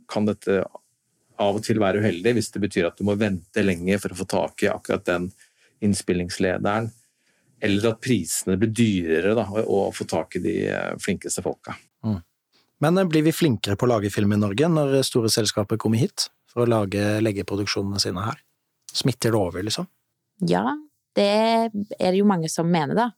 kan 0.09 0.25
dette 0.25 0.63
av 1.41 1.57
og 1.57 1.63
til 1.65 1.79
være 1.81 2.01
uheldig 2.01 2.35
hvis 2.37 2.51
det 2.53 2.61
betyr 2.63 2.89
at 2.89 2.99
du 2.99 3.05
må 3.07 3.15
vente 3.19 3.63
lenge 3.63 3.97
for 4.01 4.13
å 4.13 4.17
få 4.17 4.27
tak 4.29 4.65
i 4.65 4.71
akkurat 4.71 5.05
den 5.07 5.29
innspillingslederen 5.83 6.89
eller 7.63 7.93
at 7.93 8.01
prisene 8.03 8.57
blir 8.59 8.73
dyrere 8.75 9.33
da, 9.37 9.45
å 9.47 9.87
få 9.95 10.07
tak 10.09 10.35
i 10.37 10.43
de 10.43 10.55
eh, 10.67 10.93
flinkeste 10.99 11.43
folka. 11.45 11.77
Mm. 12.03 12.19
Men 12.83 12.99
eh, 12.99 13.07
blir 13.07 13.23
vi 13.23 13.35
flinkere 13.35 13.79
på 13.79 13.87
å 13.87 13.93
lage 13.93 14.11
film 14.13 14.35
i 14.35 14.39
Norge 14.41 14.67
når 14.69 14.97
store 15.07 15.31
selskaper 15.31 15.79
kommer 15.79 16.01
hit 16.01 16.27
for 16.51 16.65
å 16.65 16.69
lage, 16.69 17.21
legge 17.23 17.47
produksjonene 17.47 18.01
sine 18.03 18.25
her? 18.25 18.41
Smitter 18.93 19.31
det 19.31 19.39
over, 19.39 19.63
liksom? 19.65 19.87
Ja, 20.49 20.65
det 21.17 21.29
er 21.99 22.11
det 22.11 22.19
jo 22.19 22.27
mange 22.29 22.49
som 22.51 22.69
mener, 22.69 22.97
da. 22.97 23.09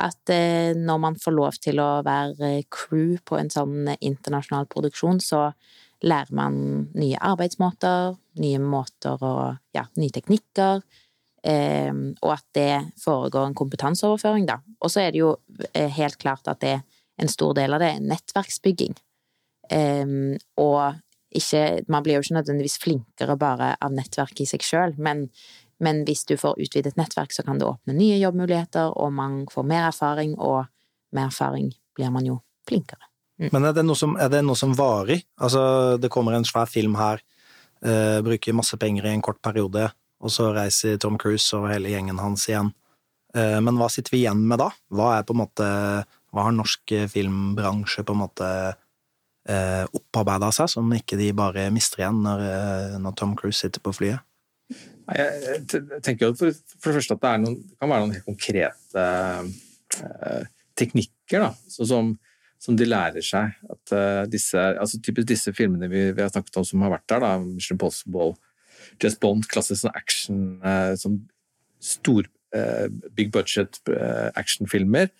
At 0.00 0.30
eh, 0.32 0.72
når 0.78 1.02
man 1.02 1.18
får 1.20 1.34
lov 1.34 1.58
til 1.60 1.80
å 1.82 1.90
være 2.06 2.62
crew 2.72 3.18
på 3.26 3.36
en 3.40 3.50
sånn 3.52 3.90
internasjonal 3.98 4.68
produksjon, 4.70 5.20
så 5.20 5.50
lærer 6.06 6.32
man 6.36 6.56
nye 6.96 7.18
arbeidsmåter, 7.20 8.16
nye 8.40 8.60
måter 8.62 9.20
å 9.20 9.34
Ja, 9.76 9.84
nye 10.00 10.14
teknikker. 10.14 10.80
Ehm, 11.46 12.14
og 12.20 12.32
at 12.34 12.46
det 12.56 12.72
foregår 13.00 13.46
en 13.48 13.56
kompetanseoverføring, 13.56 14.48
da. 14.48 14.58
Og 14.80 14.92
så 14.92 15.04
er 15.04 15.12
det 15.12 15.22
jo 15.22 15.34
eh, 15.72 15.88
helt 15.96 16.18
klart 16.20 16.48
at 16.48 16.60
det, 16.64 16.80
en 17.20 17.28
stor 17.28 17.54
del 17.56 17.76
av 17.76 17.82
det 17.82 17.94
er 17.94 18.04
nettverksbygging. 18.04 18.94
Og 19.70 20.80
ikke 21.30 21.84
Man 21.88 22.02
blir 22.02 22.18
jo 22.18 22.24
ikke 22.24 22.38
nødvendigvis 22.40 22.78
flinkere 22.82 23.36
bare 23.38 23.74
av 23.80 23.92
nettverk 23.94 24.40
i 24.42 24.48
seg 24.50 24.64
sjøl, 24.66 24.96
men 24.98 25.28
Men 25.80 26.02
hvis 26.08 26.26
du 26.28 26.36
får 26.40 26.58
utvidet 26.60 26.96
nettverk, 27.00 27.32
så 27.32 27.44
kan 27.46 27.60
det 27.60 27.68
åpne 27.68 27.96
nye 27.96 28.18
jobbmuligheter, 28.20 28.92
og 29.00 29.12
man 29.16 29.44
får 29.50 29.66
mer 29.66 29.88
erfaring, 29.88 30.34
og 30.38 30.66
med 31.16 31.26
erfaring 31.26 31.70
blir 31.96 32.12
man 32.12 32.26
jo 32.28 32.40
flinkere. 32.68 33.06
Mm. 33.40 33.48
Men 33.54 33.70
er 33.70 33.76
det, 33.78 33.86
noe 33.88 33.96
som, 33.96 34.16
er 34.20 34.28
det 34.32 34.42
noe 34.44 34.58
som 34.58 34.74
varer? 34.76 35.22
Altså, 35.40 35.62
det 36.00 36.12
kommer 36.12 36.36
en 36.36 36.44
svær 36.44 36.68
film 36.68 36.98
her, 37.00 37.22
uh, 37.86 38.20
bruker 38.24 38.56
masse 38.56 38.76
penger 38.80 39.08
i 39.08 39.14
en 39.14 39.24
kort 39.24 39.40
periode, 39.42 39.88
og 40.20 40.34
så 40.34 40.50
reiser 40.52 41.00
Tom 41.00 41.16
Cruise 41.20 41.56
og 41.56 41.70
hele 41.72 41.92
gjengen 41.92 42.20
hans 42.20 42.44
igjen. 42.50 42.74
Uh, 43.32 43.56
men 43.64 43.80
hva 43.80 43.88
sitter 43.88 44.12
vi 44.12 44.26
igjen 44.26 44.44
med 44.44 44.60
da? 44.60 44.68
Hva 44.92 45.14
er 45.16 45.24
på 45.24 45.36
en 45.36 45.44
måte 45.46 45.66
Hva 46.30 46.44
har 46.46 46.54
norsk 46.54 46.92
filmbransje 47.10 48.04
på 48.06 48.14
en 48.14 48.20
måte 48.20 48.48
eh, 49.48 49.84
opparbeida 49.96 50.50
seg, 50.54 50.70
som 50.72 50.90
ikke 50.94 51.18
de 51.20 51.30
bare 51.36 51.68
mister 51.74 52.04
igjen 52.04 52.20
når, 52.24 52.44
eh, 52.46 52.98
når 53.02 53.16
Tom 53.18 53.36
Cruise 53.38 53.60
sitter 53.60 53.82
på 53.82 53.94
flyet? 53.96 54.24
Jeg 55.16 55.82
tenker 56.04 56.34
for, 56.38 56.54
for, 56.76 56.90
det 56.90 57.00
første 57.00 57.16
at 57.16 57.22
det, 57.24 57.34
noen, 57.42 57.60
kan 57.80 57.90
være 57.90 58.04
noen 58.04 58.14
helt 58.14 58.26
konkrete 58.28 59.06
eh, 60.04 60.44
teknikker, 60.78 61.46
da, 61.46 61.50
som, 61.70 62.14
som, 62.60 62.78
de 62.78 62.88
lærer 62.88 63.24
seg. 63.24 63.56
At 63.70 63.94
uh, 63.94 64.22
disse, 64.30 64.56
altså 64.56 65.00
typisk 65.02 65.28
disse 65.30 65.54
filmene 65.56 65.90
vi, 65.90 66.06
vi, 66.14 66.22
har 66.22 66.32
snakket 66.32 66.60
om 66.60 66.66
som 66.66 66.86
har 66.86 66.94
vært 66.94 67.08
der, 67.12 67.24
da, 67.24 67.34
Mission 67.42 67.76
Impossible, 67.76 68.34
Just 69.02 69.20
Bond, 69.22 69.48
klassisk 69.50 69.84
sånn 69.84 69.98
action, 69.98 70.40
uh, 70.64 70.94
som 71.00 71.20
stor 71.84 72.28
uh, 72.56 72.86
big 73.16 73.32
budget 73.34 73.80
actionfilmer, 74.38 75.10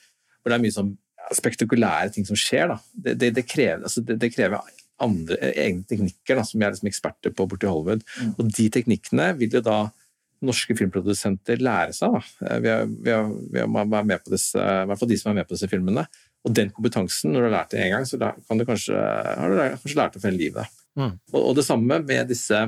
hvor 0.40 0.52
det 0.52 0.58
er 0.58 0.64
mye 0.64 0.76
sånn 0.76 0.94
spektakulære 1.36 2.14
ting 2.14 2.26
som 2.26 2.38
skjer. 2.38 2.72
Det, 2.94 3.14
det, 3.20 3.34
det, 3.36 3.46
krever, 3.48 3.84
altså 3.86 4.02
det, 4.06 4.32
krever, 4.34 4.62
andre 5.04 5.38
egne 5.50 5.86
teknikker 5.88 6.38
da, 6.38 6.44
som 6.46 6.60
vi 6.60 6.66
er 6.66 6.74
liksom 6.74 6.90
eksperter 6.90 7.34
på 7.34 7.46
borti 7.50 7.68
Hollywood. 7.70 8.04
Mm. 8.20 8.34
Og 8.36 8.52
de 8.58 8.68
teknikkene 8.76 9.32
vil 9.40 9.58
jo 9.58 9.64
da 9.64 9.80
norske 10.44 10.74
filmprodusenter 10.76 11.60
lære 11.60 11.94
seg 11.96 12.16
da, 12.16 12.56
ved, 12.64 12.92
ved 13.04 13.64
å 13.66 13.84
være 13.84 14.04
med 14.08 14.22
på 14.24 14.32
disse, 14.32 14.56
i 14.56 14.88
hvert 14.88 15.00
fall 15.00 15.10
de 15.10 15.18
som 15.20 15.32
er 15.32 15.40
med 15.40 15.48
på 15.48 15.56
disse 15.56 15.68
filmene. 15.70 16.06
Og 16.46 16.54
den 16.56 16.70
kompetansen, 16.72 17.34
når 17.34 17.42
du 17.42 17.48
har 17.48 17.56
lært 17.58 17.74
det 17.74 17.82
én 17.84 17.90
gang, 17.92 18.06
så 18.08 18.20
kan 18.20 18.60
du 18.60 18.64
kanskje, 18.68 18.96
har 18.96 19.50
du 19.50 19.58
kanskje 19.60 19.98
lært 19.98 20.14
det 20.14 20.22
for 20.22 20.30
hele 20.30 20.40
livet. 20.40 20.78
Mm. 20.96 21.18
Og, 21.34 21.40
og, 21.42 21.50
det 21.58 21.66
samme 21.66 21.98
med 22.00 22.30
disse, 22.32 22.62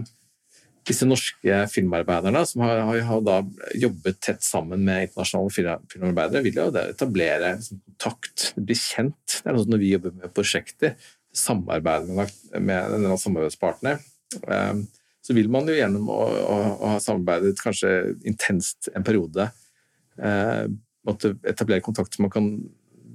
disse 0.89 1.09
norske 1.09 1.63
filmarbeiderne, 1.73 2.45
som 2.49 2.67
har, 2.67 2.83
har, 2.91 3.01
har, 3.09 3.25
da 3.25 3.39
jobbet 3.81 4.21
tett 4.21 4.45
sammen 4.45 4.85
med 4.85 5.09
internasjonale 5.09 5.79
filmarbeidere, 5.95 6.45
vil 6.45 6.61
jo 6.61 6.69
etablere 6.85 7.55
liksom, 7.57 7.81
kontakt, 7.89 8.53
bli 8.61 8.77
kjent. 8.77 9.39
Det 9.39 9.49
er 9.49 9.57
noe 9.57 9.65
som 9.65 9.75
når 9.75 9.83
vi 9.87 9.95
jobber 9.95 10.17
med 10.21 10.37
prosjekter, 10.37 10.97
samarbeide 11.37 12.13
med, 12.13 12.33
med 12.61 12.97
en 12.99 13.19
samarbeidspartner, 13.19 14.03
um, 14.47 14.85
så 15.23 15.37
vil 15.37 15.49
man 15.53 15.69
jo 15.71 15.77
gjennom 15.77 16.09
å, 16.11 16.21
å, 16.27 16.57
å 16.83 16.93
ha 16.95 17.01
samarbeidet 17.03 17.61
kanskje 17.63 17.93
intenst 18.27 18.89
en 18.91 19.05
periode 19.07 19.47
eh, 20.19 20.65
måtte 21.07 21.35
etablere 21.49 21.85
kontakt 21.85 22.15
som 22.15 22.27
man 22.27 22.33
kan 22.35 22.49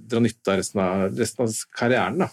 dra 0.08 0.22
nytte 0.24 0.52
av 0.52 0.62
resten 0.62 0.82
av, 0.84 1.18
resten 1.18 1.46
av 1.46 1.58
karrieren. 1.76 2.24
Da. 2.24 2.30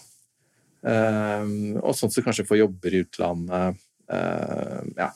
Eh, 0.91 1.51
og 1.81 1.95
sånn 1.97 2.13
sett 2.13 2.25
kanskje 2.27 2.47
få 2.47 2.59
jobber 2.59 2.95
i 2.95 3.03
utlandet. 3.03 3.83
Eh, 4.11 4.79
ja. 4.95 5.09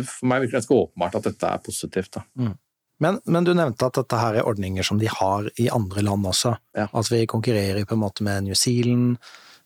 For 0.00 0.28
meg 0.30 0.44
virker 0.44 0.56
det 0.56 0.60
ganske 0.62 0.78
åpenbart 0.78 1.20
at 1.20 1.30
dette 1.30 1.54
er 1.54 1.64
positivt. 1.64 2.20
Mm. 2.38 2.52
Men, 3.02 3.18
men, 3.24 3.46
du 3.46 3.50
nevnte 3.58 3.88
at 3.88 3.98
dette 3.98 4.18
her 4.18 4.38
er 4.38 4.46
ordninger 4.46 4.86
som 4.86 4.98
de 5.00 5.08
har 5.10 5.48
i 5.58 5.68
andre 5.74 6.04
land 6.06 6.26
også. 6.30 6.54
Ja. 6.78 6.86
Altså 6.90 7.16
vi 7.16 7.30
konkurrerer 7.30 7.86
på 7.86 7.96
en 7.96 8.04
måte 8.04 8.26
med 8.26 8.46
New 8.46 8.58
Zealand, 8.58 9.18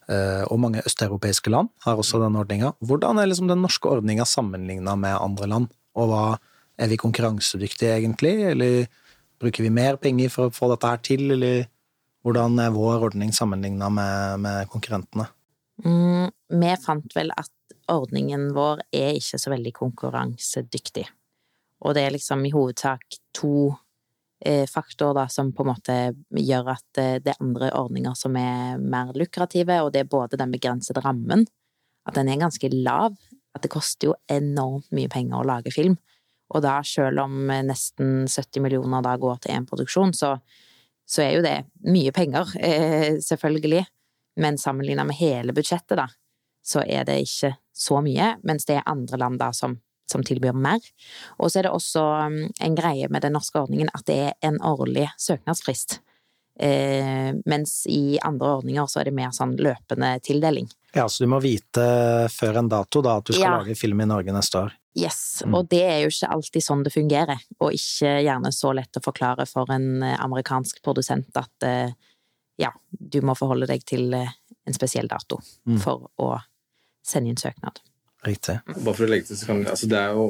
og 0.06 0.60
mange 0.62 0.84
østeuropeiske 0.86 1.50
land 1.50 1.66
har 1.82 1.98
også 1.98 2.20
denne 2.22 2.38
ordninga. 2.38 2.68
Hvordan 2.78 3.18
er 3.18 3.26
liksom 3.26 3.48
den 3.50 3.62
norske 3.64 3.90
ordninga 3.90 4.26
sammenligna 4.28 4.94
med 4.94 5.16
andre 5.18 5.48
land, 5.50 5.66
og 5.98 6.10
hva 6.12 6.20
er 6.78 6.90
vi 6.92 6.98
konkurransedyktige 7.00 7.96
egentlig, 7.96 8.34
eller 8.52 8.86
bruker 9.40 9.66
vi 9.66 9.72
mer 9.72 9.98
penger 10.00 10.30
for 10.32 10.48
å 10.48 10.54
få 10.54 10.70
dette 10.72 10.92
her 10.92 11.02
til, 11.04 11.24
eller 11.34 11.66
hvordan 12.26 12.58
er 12.62 12.74
vår 12.74 13.08
ordning 13.10 13.32
sammenligna 13.34 13.88
med, 13.92 14.44
med, 14.44 14.70
konkurrentene? 14.72 15.28
Mm, 15.84 16.30
vi 16.60 16.72
fant 16.82 17.16
vel 17.16 17.32
at 17.36 17.52
ordningen 17.92 18.50
vår 18.56 18.82
er 18.94 19.18
ikke 19.18 19.40
så 19.42 19.52
veldig 19.52 19.72
konkurransedyktig, 19.76 21.06
og 21.84 21.98
det 21.98 22.06
er 22.06 22.16
liksom 22.16 22.46
i 22.46 22.54
hovedsak 22.54 23.20
to 23.36 23.74
Eh, 23.74 23.85
faktor 24.68 25.14
da, 25.16 25.28
som 25.28 25.52
på 25.52 25.64
en 25.64 25.70
måte 25.70 25.94
gjør 26.36 26.72
at 26.74 27.00
eh, 27.00 27.16
det 27.24 27.32
er 27.32 27.42
andre 27.42 27.70
ordninger 27.78 28.16
som 28.18 28.36
er 28.36 28.76
mer 28.80 29.14
lukrative, 29.16 29.80
og 29.82 29.92
det 29.94 30.04
er 30.04 30.10
både 30.12 30.38
den 30.40 30.52
begrensede 30.52 31.00
rammen, 31.04 31.46
at 32.06 32.18
den 32.18 32.28
er 32.28 32.42
ganske 32.42 32.70
lav, 32.74 33.16
at 33.56 33.64
det 33.64 33.72
koster 33.72 34.10
jo 34.10 34.18
enormt 34.30 34.90
mye 34.94 35.10
penger 35.10 35.40
å 35.40 35.48
lage 35.48 35.72
film. 35.74 35.96
Og 36.54 36.62
da, 36.62 36.78
selv 36.86 37.24
om 37.24 37.50
eh, 37.50 37.64
nesten 37.66 38.26
70 38.28 38.62
millioner 38.66 39.02
da 39.02 39.16
går 39.20 39.40
til 39.42 39.56
én 39.56 39.66
produksjon, 39.66 40.12
så, 40.14 40.36
så, 41.08 41.24
er 41.24 41.32
jo 41.38 41.46
det 41.46 41.56
mye 41.88 42.12
penger, 42.14 42.52
selvfølgelig. 43.30 43.86
Men 44.36 44.60
sammenlignet 44.60 45.08
med 45.08 45.16
hele 45.16 45.56
budsjettet, 45.56 45.96
da, 45.96 46.10
så 46.66 46.82
er 46.84 47.06
det 47.08 47.22
ikke 47.24 47.54
så 47.72 48.02
mye, 48.04 48.34
mens 48.44 48.68
det 48.68 48.76
er 48.76 48.90
andre 48.90 49.18
land 49.22 49.40
da 49.40 49.48
som 49.56 49.78
som 50.10 50.24
tilbyr 50.26 50.56
mer. 50.56 50.82
Og 51.40 51.50
så 51.50 51.60
er 51.60 51.68
det 51.68 51.74
også 51.74 52.02
um, 52.26 52.40
en 52.48 52.78
greie 52.78 53.08
med 53.12 53.24
den 53.26 53.36
norske 53.36 53.60
ordningen 53.60 53.90
at 53.96 54.06
det 54.08 54.18
er 54.28 54.34
en 54.46 54.60
årlig 54.64 55.08
søknadsfrist. 55.20 56.00
Eh, 56.58 57.34
mens 57.44 57.82
i 57.90 58.16
andre 58.24 58.54
ordninger 58.58 58.86
så 58.88 59.02
er 59.02 59.10
det 59.10 59.16
mer 59.18 59.32
sånn 59.36 59.58
løpende 59.60 60.14
tildeling. 60.24 60.70
Ja, 60.96 61.04
så 61.08 61.26
du 61.26 61.28
må 61.28 61.42
vite 61.44 61.84
før 62.32 62.62
en 62.62 62.70
dato 62.72 63.02
da 63.04 63.18
at 63.20 63.28
du 63.28 63.34
skal 63.34 63.44
ja. 63.44 63.56
lage 63.60 63.76
film 63.76 64.00
i 64.00 64.08
Norge 64.08 64.32
neste 64.32 64.62
år? 64.64 64.76
Yes, 64.96 65.42
mm. 65.44 65.52
og 65.52 65.68
det 65.68 65.82
er 65.84 65.98
jo 66.00 66.08
ikke 66.08 66.30
alltid 66.32 66.64
sånn 66.64 66.82
det 66.86 66.94
fungerer, 66.94 67.42
og 67.60 67.74
ikke 67.76 68.14
gjerne 68.24 68.52
så 68.56 68.72
lett 68.78 68.96
å 68.96 69.04
forklare 69.04 69.44
for 69.50 69.68
en 69.74 70.00
eh, 70.00 70.16
amerikansk 70.24 70.80
produsent 70.84 71.36
at 71.36 71.66
eh, 71.68 71.92
ja, 72.56 72.70
du 72.88 73.20
må 73.20 73.36
forholde 73.36 73.68
deg 73.68 73.84
til 73.84 74.14
eh, 74.16 74.32
en 74.64 74.76
spesiell 74.76 75.10
dato 75.10 75.42
mm. 75.68 75.76
for 75.82 76.08
å 76.16 76.30
sende 77.04 77.34
inn 77.34 77.40
søknad. 77.40 77.82
Riktig. 78.26 78.58
Bare 78.74 78.96
for 78.96 79.06
å 79.06 79.10
legge 79.10 79.30
til, 79.30 79.38
så 79.38 79.48
kan 79.50 79.62
altså 79.66 79.88
det 79.90 80.00
er 80.00 80.16
jo 80.16 80.26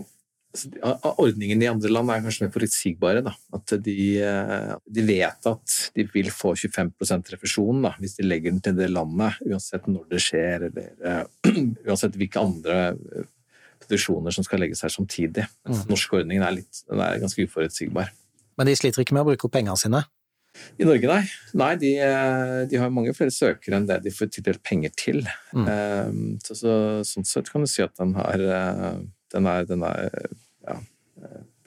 altså, 0.57 1.13
Ordningen 1.23 1.63
i 1.63 1.69
andre 1.69 1.91
land 1.93 2.13
er 2.13 2.25
kanskje 2.25 2.47
mer 2.47 2.53
forutsigbare. 2.55 3.23
Da. 3.27 3.33
At 3.57 3.77
de, 3.85 3.97
eh, 4.25 4.73
de, 4.99 5.05
vet 5.07 5.49
at 5.51 5.77
de 5.97 6.07
vil 6.13 6.31
få 6.35 6.55
25% 6.57 7.33
refusjon 7.35 7.85
da, 7.85 7.95
hvis 8.01 8.19
de 8.19 8.27
legger 8.27 8.55
den 8.55 8.63
til 8.65 8.77
det 8.79 8.91
landet, 8.93 9.41
uansett 9.47 9.89
når 9.91 10.07
det 10.13 10.23
skjer, 10.25 10.69
eller 10.71 10.93
uh, 11.05 11.55
uansett 11.89 12.17
hvilke 12.19 12.43
andre 12.43 12.79
eh, 12.93 13.33
produksjoner 13.85 14.35
som 14.35 14.47
skal 14.47 14.65
legges 14.65 14.85
her 14.87 14.93
samtidig. 14.93 15.47
Mm. 15.69 15.83
norske 15.91 16.21
ordningen 16.21 16.47
er, 16.47 16.61
litt, 16.61 16.85
er 16.93 17.23
ganske 17.23 17.49
uforutsigbar. 17.49 18.13
Men 18.57 18.71
de 18.71 18.77
sliter 18.79 19.05
ikke 19.05 19.17
med 19.17 19.27
å 19.27 19.31
bruke 19.33 19.49
opp 19.49 19.57
pengene 19.57 19.77
sine? 19.81 20.07
I 20.77 20.87
Norge, 20.87 21.09
nei. 21.09 21.23
Nei, 21.57 21.73
de, 21.81 21.93
eh, 22.05 22.61
de, 22.71 22.79
har 22.81 22.93
mange 22.93 23.15
flere 23.17 23.33
søkere 23.35 23.79
enn 23.79 23.89
det 23.89 24.01
de 24.05 24.13
får 24.15 24.31
tildelt 24.35 24.63
penger 24.67 24.93
til. 24.99 25.23
Mm. 25.57 25.67
Um, 25.67 26.23
så, 26.45 26.57
så, 26.59 26.75
sånn 27.09 27.29
sett 27.29 27.51
kan 27.53 27.65
du 27.65 27.71
si 27.71 27.85
at 27.85 27.95
den, 28.01 28.15
har, 28.19 28.41
eh, 28.59 28.99
den, 29.35 29.49
er, 29.53 29.69
den 29.69 29.85
er, 29.89 30.11
ja, 30.67 30.79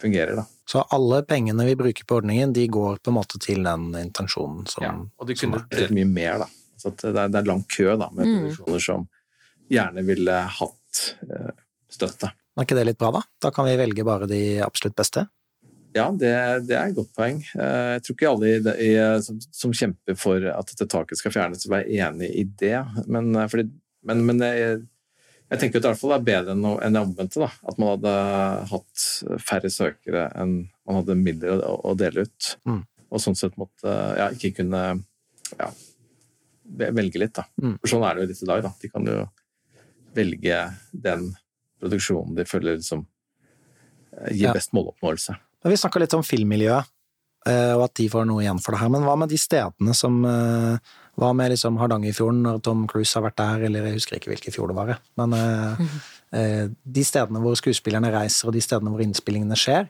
fungerer, 0.01 0.35
da. 0.41 0.45
Så 0.69 0.83
alle 0.93 1.23
pengene 1.25 1.65
vi 1.65 1.77
bruker 1.79 2.05
på 2.05 2.19
ordningen, 2.21 2.53
de 2.53 2.67
går 2.69 3.01
på 3.01 3.11
en 3.11 3.17
måte 3.17 3.41
til 3.41 3.65
den 3.65 3.89
intensjonen 3.97 4.67
som 4.69 4.85
Ja, 4.85 4.93
og 4.93 5.29
de 5.29 5.37
kunne 5.39 5.63
delt 5.73 5.95
mye 5.95 6.09
mer, 6.09 6.43
da. 6.45 6.49
Så 6.79 6.93
det 6.95 7.09
er, 7.11 7.31
det 7.33 7.41
er 7.41 7.49
lang 7.49 7.65
kø 7.67 7.89
da, 7.99 8.11
med 8.13 8.27
mm. 8.27 8.35
produksjoner 8.37 8.85
som 8.85 9.09
gjerne 9.69 10.05
ville 10.05 10.37
hatt 10.59 11.01
støtte. 11.89 12.29
Er 12.59 12.65
ikke 12.67 12.77
det 12.77 12.85
litt 12.89 12.99
bra, 13.01 13.11
da? 13.15 13.21
Da 13.41 13.51
kan 13.55 13.67
vi 13.67 13.75
velge 13.79 14.05
bare 14.07 14.27
de 14.29 14.41
absolutt 14.65 14.97
beste? 14.99 15.25
Ja, 15.95 16.05
det, 16.13 16.29
det, 16.69 16.75
er 16.77 16.91
et 16.91 16.97
godt 16.97 17.11
poeng. 17.17 17.41
Eh, 17.57 17.95
jeg 17.95 18.03
tror 18.05 18.15
ikke 18.15 18.29
alle 18.29 18.51
i, 18.51 18.59
i, 18.85 18.91
som, 19.25 19.39
som, 19.41 19.73
kjemper 19.73 20.17
for 20.19 20.45
at 20.51 20.69
dette 20.69 20.87
taket 20.91 21.17
skal 21.17 21.33
fjernes, 21.33 21.65
vil 21.65 21.75
være 21.79 22.05
enig 22.05 22.29
i 22.37 22.45
det. 22.61 22.77
Men, 23.09 23.31
eh, 23.33 23.49
fordi, 23.49 23.65
men, 24.05 24.21
men 24.27 24.43
jeg, 24.45 24.77
jeg, 25.47 25.57
tenker 25.57 25.79
at 25.79 25.81
det 25.81 25.87
i 25.87 25.91
hvert 25.91 26.01
fall 26.03 26.15
er 26.19 26.27
bedre 26.29 26.53
enn, 26.53 26.67
enn 26.77 26.97
det 26.97 27.03
omvendte. 27.07 27.41
Da. 27.41 27.49
At 27.71 27.81
man 27.81 27.95
hadde 27.95 28.13
hatt 28.75 29.07
færre 29.49 29.73
søkere 29.73 30.29
enn 30.37 30.55
man 30.85 31.01
hadde 31.01 31.17
midler 31.17 31.65
å, 31.65 31.73
å 31.89 31.97
dele 31.97 32.27
ut. 32.29 32.53
Mm. 32.69 32.83
Og 33.09 33.25
sånn 33.25 33.37
sett 33.37 33.57
måtte 33.57 33.89
ja, 34.19 34.29
ikke 34.35 34.59
kunne 34.61 34.83
ja, 35.57 35.73
velge 36.69 37.25
litt. 37.25 37.33
Da. 37.41 37.49
Mm. 37.57 37.79
For 37.81 37.95
sånn 37.95 38.05
er 38.05 38.15
det 38.15 38.27
jo 38.27 38.31
litt 38.35 38.45
i 38.45 38.53
dag. 38.53 38.65
Da. 38.67 38.75
De 38.77 38.93
kan 38.93 39.09
jo 39.09 39.19
velge 40.13 40.63
den 40.93 41.31
produksjonen 41.79 42.37
de 42.37 42.45
føler 42.49 42.77
liksom, 42.77 43.05
eh, 44.13 44.33
gir 44.37 44.53
best 44.53 44.75
måloppnåelse. 44.77 45.37
Men 45.63 45.73
vi 45.73 45.79
snakka 45.79 46.01
litt 46.01 46.15
om 46.15 46.23
filmmiljøet, 46.25 46.89
eh, 47.49 47.73
og 47.75 47.85
at 47.89 47.95
de 47.99 48.07
får 48.11 48.27
noe 48.29 48.43
igjen 48.43 48.61
for 48.63 48.75
det 48.75 48.81
her. 48.81 48.91
Men 48.93 49.05
hva 49.07 49.15
med 49.19 49.31
de 49.31 49.39
stedene 49.39 49.95
som 49.97 50.23
eh, 50.27 50.97
Hva 51.19 51.33
med 51.35 51.51
liksom 51.51 51.75
Hardangerfjorden, 51.75 52.45
når 52.45 52.59
Tom 52.63 52.85
Cruise 52.87 53.11
har 53.17 53.25
vært 53.25 53.39
der, 53.41 53.65
eller 53.67 53.89
jeg 53.89 53.97
husker 53.97 54.15
ikke 54.15 54.29
hvilken 54.31 54.53
fjord 54.55 54.71
det 54.71 54.75
var, 54.77 54.91
men 55.19 55.33
mm. 55.35 56.77
de 56.95 57.03
stedene 57.03 57.41
hvor 57.43 57.57
skuespillerne 57.59 58.07
reiser, 58.13 58.47
og 58.47 58.55
de 58.55 58.61
stedene 58.63 58.93
hvor 58.93 59.03
innspillingene 59.03 59.57
skjer, 59.59 59.89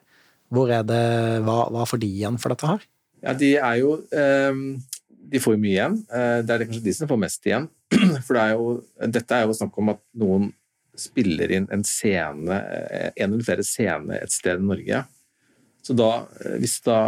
hvor 0.50 0.74
er 0.74 0.82
det 0.90 1.04
Hva, 1.46 1.60
hva 1.70 1.86
får 1.86 2.02
de 2.02 2.10
igjen 2.10 2.40
for 2.42 2.50
dette 2.50 2.66
her? 2.66 2.88
Ja, 3.22 3.36
de 3.38 3.52
er 3.60 3.76
jo 3.78 3.92
De 4.10 5.44
får 5.44 5.54
jo 5.54 5.62
mye 5.62 5.76
igjen. 5.76 6.00
Det 6.10 6.56
er 6.56 6.66
kanskje 6.66 6.88
de 6.88 6.96
som 6.98 7.12
får 7.12 7.22
mest 7.28 7.46
igjen. 7.46 7.70
For 8.26 8.34
det 8.34 8.42
er 8.42 8.56
jo, 8.56 8.66
dette 9.14 9.38
er 9.38 9.46
jo 9.46 9.56
snakk 9.58 9.78
om 9.82 9.94
at 9.94 10.02
noen 10.18 10.50
spiller 11.00 11.52
inn 11.56 11.68
en 11.74 11.86
scene, 11.88 12.58
eh, 12.60 13.10
en 13.16 13.34
eller 13.34 13.46
flere 13.46 13.66
scener 13.66 14.24
et 14.24 14.34
sted 14.34 14.60
i 14.60 14.68
Norge. 14.68 15.04
Så 15.90 15.96
da, 15.98 16.10
eh, 16.46 16.58
hvis 16.62 16.78
da 16.86 17.00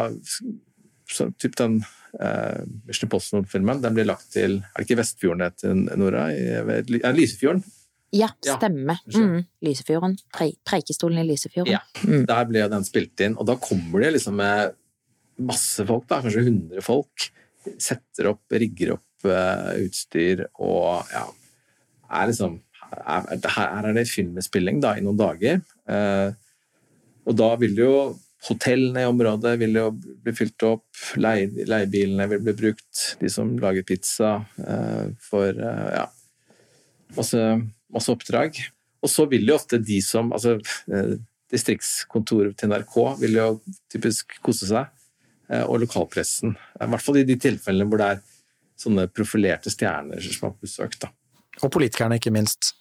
så, 1.11 1.27
typ 1.37 1.57
den 1.59 1.81
uh, 1.83 2.61
Mission 2.87 3.09
Impossible-filmen 3.09 3.81
den 3.83 3.97
blir 3.97 4.07
lagt 4.07 4.29
til 4.31 4.61
Er 4.61 4.79
det 4.79 4.85
ikke 4.87 5.01
Vestfjorden 5.01 5.43
det 5.43 5.49
heter, 5.51 5.99
Nora? 5.99 6.29
Er 6.31 6.69
det 6.81 7.11
Lysefjorden? 7.17 7.61
Ja, 8.15 8.27
stemmer. 8.43 8.99
Mm, 9.13 9.43
Lysefjorden. 9.63 10.17
Pre 10.35 10.49
Preikestolen 10.67 11.21
i 11.21 11.27
Lysefjorden. 11.29 11.77
Ja, 11.77 11.83
mm. 12.03 12.25
Der 12.27 12.47
ble 12.49 12.65
den 12.71 12.87
spilt 12.87 13.23
inn, 13.23 13.37
og 13.39 13.47
da 13.47 13.55
kommer 13.59 14.03
det 14.03 14.15
liksom 14.17 14.35
med 14.39 14.73
masse 15.41 15.85
folk, 15.87 16.09
da, 16.09 16.19
kanskje 16.23 16.43
100 16.43 16.83
folk. 16.83 17.29
Setter 17.79 18.33
opp, 18.33 18.43
rigger 18.51 18.97
opp 18.97 19.29
uh, 19.29 19.71
utstyr 19.79 20.47
og 20.59 21.13
ja 21.13 21.27
er 22.11 22.31
liksom 22.31 22.59
er, 22.91 23.47
Her 23.55 23.87
er 23.87 23.95
det 23.95 24.09
filminnspilling 24.09 24.81
da, 24.83 24.97
i 24.97 25.03
noen 25.05 25.19
dager. 25.19 25.61
Uh, 25.87 26.33
og 27.23 27.37
da 27.39 27.53
vil 27.61 27.77
det 27.77 27.85
jo 27.85 27.95
Hotellene 28.47 29.03
i 29.03 29.09
området 29.09 29.53
vil 29.61 29.75
jo 29.77 29.89
bli 29.93 30.33
fylt 30.33 30.63
opp, 30.65 30.87
leiebilene 31.21 32.25
vil 32.31 32.41
bli 32.41 32.55
brukt, 32.57 33.01
de 33.21 33.29
som 33.29 33.51
lager 33.61 33.85
pizza 33.85 34.39
uh, 34.41 35.11
for 35.21 35.53
uh, 35.61 35.89
ja, 35.93 36.07
masse, 37.17 37.43
masse, 37.93 38.09
oppdrag. 38.13 38.57
Og 39.01 39.13
så 39.13 39.27
vil 39.29 39.45
jo 39.45 39.59
ofte 39.59 39.77
de 39.81 39.99
som 40.05 40.33
altså 40.33 40.57
uh, 40.57 41.13
Distriktskontoret 41.51 42.55
til 42.55 42.71
NRK 42.71 42.93
vil 43.19 43.33
jo 43.35 43.45
typisk 43.91 44.37
kose 44.39 44.69
seg, 44.69 44.85
og 45.51 45.81
lokalpressen. 45.81 46.53
I 46.55 46.85
hvert 46.93 47.03
fall 47.03 47.17
i 47.19 47.25
de 47.27 47.35
tilfellene 47.43 47.83
hvor 47.91 47.99
det 47.99 48.05
er 48.07 48.21
sånne 48.79 49.09
profilerte 49.11 49.73
stjerner 49.73 50.23
som 50.23 50.47
har 50.47 50.53
besøkt. 50.63 51.03
Da. 51.03 51.11
Og 51.59 51.73
politikerne, 51.75 52.21
ikke 52.21 52.31
minst. 52.31 52.71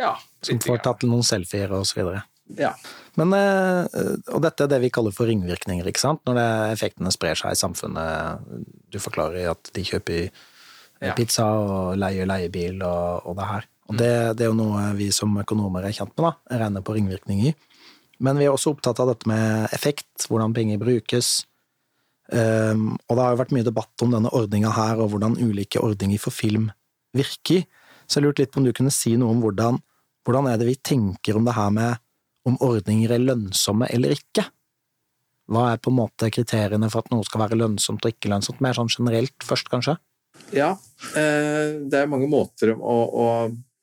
Ja, 0.00 0.16
som 0.42 0.58
får 0.58 0.82
tatt 0.82 1.06
noen 1.06 1.22
selfier 1.26 1.70
og 1.76 1.86
så 1.86 2.00
videre. 2.00 2.24
Ja. 2.58 2.72
Men, 3.20 3.34
eh, 3.36 4.14
og 4.32 4.42
dette 4.44 4.64
er 4.64 4.70
det 4.72 4.80
vi 4.82 4.92
kaller 4.94 5.14
for 5.14 5.30
ringvirkninger, 5.30 5.86
ikke 5.86 6.02
sant? 6.02 6.22
Når 6.26 6.40
effektene 6.70 7.12
sprer 7.14 7.38
seg 7.38 7.54
i 7.54 7.60
samfunnet. 7.60 8.46
Du 8.90 8.98
forklarer 9.02 9.52
at 9.52 9.70
de 9.76 9.84
kjøper 9.86 10.28
ja. 10.28 11.14
pizza 11.18 11.46
og 11.46 11.98
leier 12.00 12.28
leiebil 12.28 12.80
og, 12.86 13.28
og 13.28 13.38
det 13.38 13.50
her. 13.50 13.68
Og 13.90 13.98
det, 13.98 14.12
det, 14.38 14.46
er 14.46 14.52
jo 14.52 14.58
noe 14.58 14.84
vi 14.94 15.08
som 15.14 15.34
økonomer 15.40 15.86
er 15.86 15.94
kjent 15.96 16.14
med, 16.14 16.28
da. 16.28 16.58
Regner 16.62 16.84
på 16.86 16.94
ringvirkninger. 16.94 17.56
Men 18.22 18.38
vi 18.38 18.46
er 18.46 18.54
også 18.54 18.74
opptatt 18.74 19.00
av 19.02 19.08
dette 19.10 19.28
med 19.28 19.72
effekt, 19.74 20.28
hvordan 20.28 20.54
penger 20.54 20.78
brukes. 20.80 21.40
Um, 22.30 22.92
og 23.08 23.16
det 23.16 23.24
har 23.24 23.32
jo 23.32 23.40
vært 23.40 23.54
mye 23.56 23.66
debatt 23.66 24.04
om 24.04 24.12
denne 24.14 24.30
ordninga 24.36 24.70
her, 24.76 25.00
og 25.02 25.10
hvordan 25.14 25.38
ulike 25.40 25.82
ordninger 25.82 26.20
for 26.22 26.34
film 26.34 26.68
virker. 27.16 27.64
Så 28.06 28.20
jeg 28.20 28.28
lurte 28.28 28.44
litt 28.44 28.52
på 28.54 28.60
om 28.62 28.68
du 28.68 28.74
kunne 28.76 28.94
si 28.94 29.16
noe 29.18 29.34
om 29.34 29.42
hvordan, 29.42 29.80
hvordan 30.26 30.50
er 30.50 30.60
det 30.60 30.68
vi 30.68 30.76
tenker 30.78 31.38
om 31.38 31.48
det 31.48 31.56
her 31.56 31.74
med 31.74 31.98
om 32.48 32.56
ordninger 32.64 33.12
er 33.14 33.22
lønnsomme 33.22 33.88
eller 33.92 34.14
ikke. 34.16 34.46
Hva 35.50 35.72
er 35.72 35.80
på 35.82 35.90
en 35.90 35.98
måte 35.98 36.30
kriteriene 36.32 36.90
for 36.92 37.02
at 37.02 37.10
noe 37.10 37.26
skal 37.26 37.42
være 37.42 37.58
lønnsomt 37.58 38.04
og 38.06 38.12
ikke 38.12 38.30
lønnsomt? 38.30 38.62
Mer 38.62 38.76
sånn 38.78 38.92
generelt 38.92 39.46
først, 39.46 39.70
kanskje? 39.72 39.96
Ja, 40.54 40.70
eh, 41.18 41.80
det 41.90 41.98
er 41.98 42.10
mange 42.10 42.28
måter 42.30 42.72
å, 42.76 42.96
å 43.10 43.26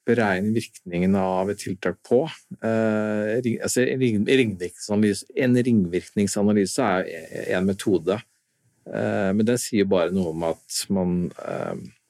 beregne 0.08 0.54
virkningen 0.56 1.16
av 1.20 1.52
et 1.52 1.60
tiltak 1.60 2.00
på. 2.08 2.24
Eh, 2.64 3.44
altså, 3.60 3.84
en 3.84 5.60
ringvirkningsanalyse 5.68 6.88
er 6.88 7.04
en 7.58 7.68
metode, 7.68 8.16
eh, 8.88 9.32
men 9.36 9.46
den 9.48 9.60
sier 9.62 9.86
bare 9.92 10.16
noe 10.16 10.32
om 10.32 10.48
at 10.54 10.84
man 10.94 11.10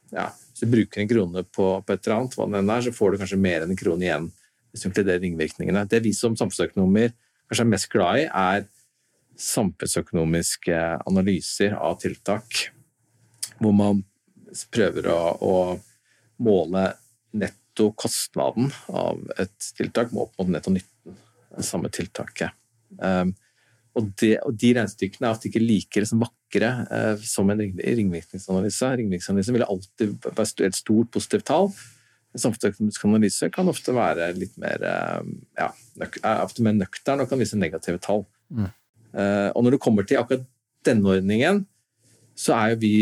ja, 0.08 0.30
Hvis 0.30 0.62
du 0.64 0.72
bruker 0.72 1.02
en 1.02 1.10
krone 1.10 1.42
på, 1.44 1.66
på 1.84 1.94
et 1.94 2.06
eller 2.06 2.16
annet, 2.22 2.36
hva 2.38 2.46
det 2.48 2.62
er, 2.64 2.84
så 2.86 2.94
får 2.96 3.12
du 3.12 3.18
kanskje 3.20 3.42
mer 3.42 3.66
enn 3.66 3.74
en 3.74 3.80
krone 3.80 4.06
igjen 4.06 4.30
hvis 4.72 4.84
du 4.84 4.90
inkluderer 4.90 5.24
ringvirkningene. 5.24 5.86
Det 5.90 6.04
vi 6.06 6.14
som 6.16 6.36
samfunnsøkonomer 6.38 7.14
kanskje 7.48 7.64
er 7.64 7.72
mest 7.72 7.90
glad 7.94 8.22
i, 8.22 8.28
er 8.28 8.68
samfunnsøkonomiske 9.38 10.78
analyser 11.08 11.76
av 11.78 12.00
tiltak, 12.02 12.68
hvor 13.62 13.76
man 13.76 14.04
prøver 14.74 15.10
å, 15.14 15.20
å 15.42 15.56
måle 16.44 16.90
netto 17.38 17.92
kostnaden 17.98 18.72
av 18.90 19.22
et 19.38 19.72
tiltak 19.78 20.14
opp 20.14 20.34
mot 20.40 20.50
netto 20.50 20.74
nytten 20.74 21.18
av 21.58 21.66
samme 21.66 21.92
tiltaket. 21.94 22.56
Um, 22.98 23.34
og, 23.98 24.10
det, 24.22 24.38
og, 24.46 24.56
de 24.58 24.74
regnestykkene 24.78 25.28
er 25.28 25.36
ofte 25.36 25.50
ikke 25.50 25.64
like 25.64 26.02
liksom, 26.02 26.22
vakre 26.22 26.72
uh, 26.90 27.26
som 27.26 27.50
en 27.54 27.62
ringvirkningsanalyse. 27.62 28.92
Ringvirkningsanalysen 29.02 29.58
vil 29.58 29.68
alltid 29.68 30.28
være 30.28 30.70
et 30.70 30.78
stort 30.78 31.12
positivt 31.14 31.48
tall, 31.50 31.72
samfunnsøkonomisk 32.42 33.06
analyse 33.08 33.50
kan 33.54 33.70
ofte 33.72 33.94
være 33.96 34.32
litt 34.38 34.56
mer, 34.62 34.84
eh, 34.84 35.30
ja, 35.60 35.70
nøk, 36.02 36.20
ofte 36.24 36.66
mer 36.66 36.76
nøktern 36.78 37.24
og 37.24 37.32
kan 37.32 37.42
vise 37.42 37.60
negative 37.60 38.02
tall. 38.04 38.26
Mm. 38.50 38.70
Uh, 39.18 39.50
og 39.56 39.64
når 39.64 39.74
det 39.74 39.82
kommer 39.82 40.06
til 40.06 40.20
akkurat 40.20 40.44
denne 40.86 41.10
ordningen, 41.10 41.64
så 42.38 42.54
er 42.58 42.74
jo 42.74 42.84
vi 42.84 42.98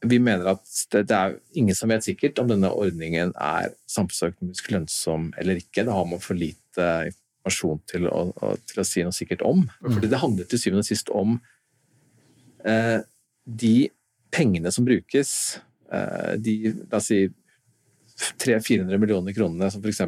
vi 0.00 0.16
mener 0.16 0.46
at 0.54 0.62
det, 0.94 1.02
det, 1.10 1.16
er 1.16 1.34
ingen 1.60 1.76
som 1.76 1.90
vet 1.92 2.06
sikkert 2.06 2.38
om 2.40 2.46
denne 2.48 2.70
ordningen 2.72 3.34
er 3.36 3.74
samfunnsøkonomisk 3.84 4.70
lønnsom 4.72 5.26
eller 5.36 5.60
ikke. 5.60 5.84
Det 5.84 5.92
har 5.92 6.06
man 6.08 6.22
for 6.24 6.38
lite 6.40 6.86
informasjon 7.10 7.82
til 7.90 8.06
å, 8.08 8.22
til 8.64 8.80
å 8.80 8.86
si 8.88 9.04
noe 9.04 9.12
sikkert 9.12 9.44
om. 9.44 9.66
Mm. 9.82 9.90
Fordi 9.90 10.08
det 10.08 10.22
handler 10.22 10.48
til 10.48 10.62
syvende 10.62 10.86
og 10.86 10.88
sist 10.88 11.12
om 11.12 11.36
uh, 12.64 12.98
de 13.44 13.74
pengene 14.32 14.72
som 14.72 14.88
brukes, 14.88 15.34
de 16.40 16.52
la 16.70 17.00
oss 17.00 17.08
si 17.10 17.24
300-400 18.20 19.00
millioner 19.00 19.36
kronene 19.36 19.70
som 19.72 19.82
f.eks. 19.84 20.02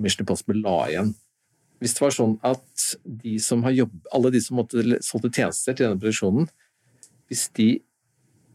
Mission 0.00 0.24
Impossible 0.24 0.60
la 0.62 0.78
igjen. 0.90 1.12
Hvis 1.82 1.96
det 1.96 2.04
var 2.04 2.14
sånn 2.14 2.36
at 2.46 2.84
de 3.04 3.34
som 3.42 3.64
har 3.66 3.74
jobb, 3.74 3.94
alle 4.14 4.30
de 4.34 4.40
som 4.42 4.58
måtte 4.58 4.82
solgte 5.04 5.32
tjenester 5.34 5.74
til 5.74 5.88
denne 5.88 6.00
produksjonen, 6.00 6.48
hvis 7.30 7.48
de 7.58 7.68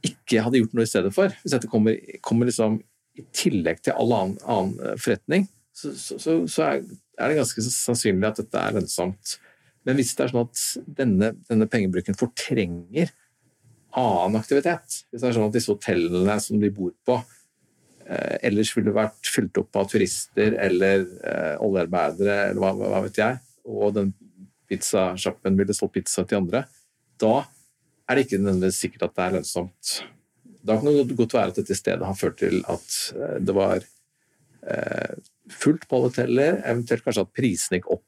ikke 0.06 0.44
hadde 0.46 0.62
gjort 0.62 0.76
noe 0.78 0.88
i 0.88 0.90
stedet 0.90 1.12
for, 1.16 1.34
hvis 1.44 1.54
dette 1.56 1.70
kommer, 1.72 1.98
kommer 2.26 2.48
liksom 2.50 2.80
i 3.20 3.26
tillegg 3.36 3.82
til 3.84 3.98
all 4.00 4.16
annen, 4.16 4.38
annen 4.48 5.00
forretning, 5.02 5.48
så, 5.76 5.92
så, 5.96 6.18
så, 6.48 6.68
er 7.20 7.32
det 7.32 7.40
ganske 7.40 7.64
sannsynlig 7.64 8.28
at 8.28 8.40
dette 8.40 8.62
er 8.62 8.76
lønnsomt. 8.76 9.36
Men 9.88 9.98
hvis 10.00 10.14
det 10.16 10.26
er 10.26 10.32
sånn 10.32 10.48
at 10.48 10.64
denne, 11.00 11.34
denne 11.48 11.68
pengebruken 11.72 12.18
fortrenger 12.20 13.12
annen 14.00 14.40
aktivitet, 14.40 15.02
hvis 15.10 15.22
det 15.22 15.30
er 15.30 15.36
sånn 15.36 15.50
at 15.50 15.56
disse 15.56 15.72
hotellene 15.72 16.36
som 16.44 16.60
de 16.62 16.72
bor 16.74 16.94
på, 17.08 17.20
Eh, 17.20 17.39
ellers 18.46 18.72
ville 18.78 18.94
vært 18.96 19.30
fylt 19.30 19.58
opp 19.62 19.78
av 19.78 19.90
turister 19.92 20.56
eller 20.58 21.06
eh, 21.22 21.56
oljearbeidere 21.62 22.38
eller 22.50 22.64
hva, 22.64 22.72
hva, 22.80 23.04
vet 23.06 23.22
jeg, 23.22 23.40
og 23.70 23.94
den 23.98 24.14
pizzasjappen 24.70 25.58
ville 25.58 25.76
solgt 25.78 25.98
pizza 25.98 26.26
til 26.26 26.42
andre, 26.42 26.64
da 27.22 27.44
er 28.10 28.18
det 28.18 28.26
ikke 28.26 28.42
nødvendigvis 28.42 28.82
sikkert 28.82 29.10
at 29.10 29.16
det 29.16 29.26
er 29.26 29.36
lønnsomt. 29.38 29.94
Da 30.66 30.78
kan 30.78 30.90
det 30.90 31.18
godt 31.18 31.36
være 31.38 31.54
at 31.54 31.60
dette 31.62 31.78
stedet 31.78 32.06
har 32.06 32.18
ført 32.18 32.40
til 32.42 32.64
at 32.66 33.00
eh, 33.16 33.38
det 33.46 33.56
var 33.58 33.86
eh, 34.66 35.16
fullt 35.54 35.86
på 35.86 35.98
alle 35.98 36.10
hoteller, 36.10 36.62
eventuelt 36.66 37.06
kanskje 37.06 37.26
at 37.28 37.36
prisene 37.38 37.80
gikk 37.80 37.92
opp. 38.00 38.06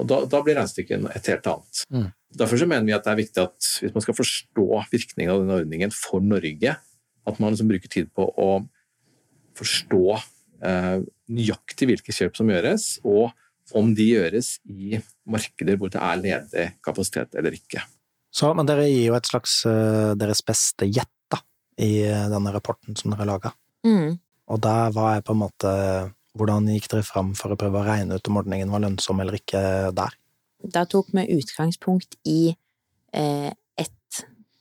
Og 0.00 0.06
da, 0.08 0.22
da 0.30 0.40
blir 0.42 0.56
regnestykket 0.56 1.10
et 1.12 1.30
helt 1.30 1.48
annet. 1.50 1.82
Mm. 1.90 2.06
Derfor 2.40 2.62
mener 2.62 2.86
vi 2.86 2.94
at 2.94 3.06
det 3.06 3.12
er 3.12 3.20
viktig 3.20 3.42
at 3.42 3.70
hvis 3.82 3.94
man 3.94 4.04
skal 4.04 4.16
forstå 4.16 4.66
virkningen 4.92 5.32
av 5.32 5.42
denne 5.42 5.58
ordningen 5.60 5.94
for 5.94 6.22
Norge, 6.24 6.76
at 7.26 7.40
man 7.42 7.52
liksom 7.52 7.70
bruker 7.70 7.90
tid 7.92 8.10
på 8.16 8.26
å 8.30 8.50
forstå 9.58 10.04
eh, 10.16 10.98
nøyaktig 11.30 11.88
hvilke 11.90 12.14
kjøp 12.14 12.38
som 12.38 12.50
gjøres, 12.50 12.98
og 13.06 13.30
om 13.76 13.92
de 13.94 14.06
gjøres 14.16 14.56
i 14.70 14.98
markeder 15.30 15.78
hvor 15.78 15.92
det 15.92 16.00
er 16.02 16.20
ledig 16.20 16.66
kapasitet 16.84 17.36
eller 17.38 17.54
ikke. 17.54 17.82
Så, 18.34 18.50
men 18.54 18.66
dere 18.66 18.88
gir 18.88 19.08
jo 19.08 19.16
et 19.18 19.26
slags 19.26 19.60
uh, 19.66 20.12
deres 20.18 20.42
beste 20.46 20.86
gjett 20.86 21.10
da, 21.30 21.40
i 21.82 22.02
uh, 22.06 22.28
denne 22.30 22.52
rapporten 22.54 22.98
som 22.98 23.14
dere 23.14 23.26
laga. 23.26 23.52
Mm. 23.86 24.18
Og 24.50 24.62
der 24.62 24.94
var 24.94 25.16
jeg 25.16 25.26
på 25.26 25.36
en 25.36 25.44
måte 25.46 25.74
Hvordan 26.38 26.68
gikk 26.70 26.84
dere 26.92 27.02
fram 27.02 27.32
for 27.34 27.50
å 27.50 27.56
prøve 27.58 27.80
å 27.80 27.86
regne 27.88 28.14
ut 28.14 28.28
om 28.30 28.36
ordningen 28.38 28.70
var 28.70 28.84
lønnsom 28.84 29.18
eller 29.18 29.34
ikke 29.34 29.60
der? 29.98 30.12
Da 30.62 30.84
tok 30.86 31.08
vi 31.10 31.24
utgangspunkt 31.34 32.14
i 32.22 32.52
eh, 32.54 33.48
et 33.50 34.20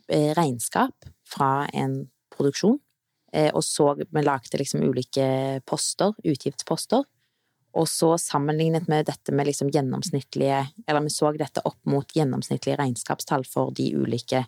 eh, 0.09 0.31
regnskap 0.33 1.11
fra 1.29 1.67
en 1.77 1.99
produksjon 2.33 2.79
Eh, 2.79 2.88
og 3.29 3.61
så 3.61 3.91
vi 3.99 4.21
lagde 4.23 4.57
liksom 4.57 4.81
ulike 4.81 5.25
poster, 5.69 6.15
utgiftsposter. 6.25 7.03
Og 7.77 7.85
så 7.89 8.15
sammenlignet 8.17 8.87
vi 8.89 9.01
dette 9.05 9.33
med 9.35 9.45
liksom 9.45 9.69
gjennomsnittlige 9.69 10.63
Eller 10.87 11.03
vi 11.05 11.11
så 11.13 11.29
dette 11.37 11.61
opp 11.65 11.79
mot 11.85 12.15
gjennomsnittlige 12.15 12.79
regnskapstall 12.79 13.45
for 13.45 13.73
de 13.75 13.91
ulike 13.93 14.41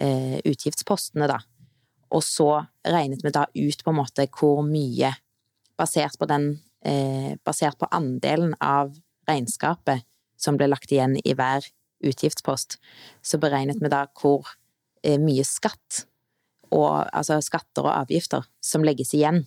eh, 0.00 0.36
utgiftspostene, 0.44 1.28
da. 1.30 1.40
Og 2.10 2.24
så 2.26 2.50
regnet 2.84 3.24
vi 3.24 3.32
da 3.32 3.46
ut 3.54 3.84
på 3.84 3.92
en 3.92 4.00
måte 4.00 4.26
hvor 4.34 4.62
mye, 4.66 5.14
basert 5.78 6.18
på 6.20 6.28
den 6.28 6.52
eh, 6.84 7.36
Basert 7.44 7.78
på 7.80 7.88
andelen 7.90 8.54
av 8.60 8.92
regnskapet 9.28 10.04
som 10.40 10.56
ble 10.56 10.70
lagt 10.70 10.92
igjen 10.92 11.18
i 11.20 11.34
hver 11.36 11.64
utgiftspost, 12.04 12.78
så 13.22 13.38
beregnet 13.40 13.80
vi 13.80 13.90
da 13.92 14.06
hvor 14.16 14.48
eh, 15.04 15.20
mye 15.20 15.44
skatt 15.44 16.04
og 16.70 17.06
altså 17.12 17.40
skatter 17.42 17.86
og 17.86 17.94
avgifter 18.04 18.44
som 18.62 18.84
legges 18.86 19.14
igjen 19.16 19.42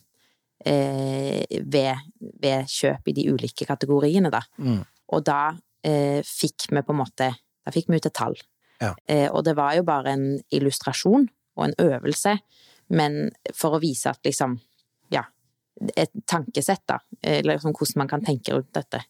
eh, 0.66 1.44
ved, 1.64 2.02
ved 2.42 2.68
kjøp 2.72 3.08
i 3.12 3.16
de 3.18 3.28
ulike 3.34 3.68
kategoriene, 3.70 4.32
da. 4.34 4.42
Mm. 4.58 4.82
Og 5.14 5.24
da 5.28 5.54
eh, 5.86 6.20
fikk 6.26 6.70
vi 6.72 6.82
på 6.84 6.94
en 6.96 7.02
måte 7.04 7.32
Da 7.64 7.72
fikk 7.72 7.88
vi 7.88 7.96
ut 8.02 8.06
et 8.10 8.16
tall. 8.18 8.34
Ja. 8.82 8.90
Eh, 9.08 9.30
og 9.32 9.46
det 9.48 9.54
var 9.56 9.76
jo 9.78 9.86
bare 9.88 10.12
en 10.18 10.26
illustrasjon 10.52 11.30
og 11.56 11.66
en 11.68 11.76
øvelse, 11.80 12.34
men 12.92 13.30
for 13.56 13.78
å 13.78 13.82
vise 13.84 14.10
at 14.12 14.20
liksom 14.26 14.58
Ja, 15.14 15.24
et 15.96 16.12
tankesett, 16.28 16.84
da. 16.90 16.98
Eller 17.22 17.56
liksom 17.56 17.72
hvordan 17.74 18.02
man 18.04 18.10
kan 18.12 18.24
tenke 18.26 18.52
rundt 18.56 18.74
dette. 18.76 19.04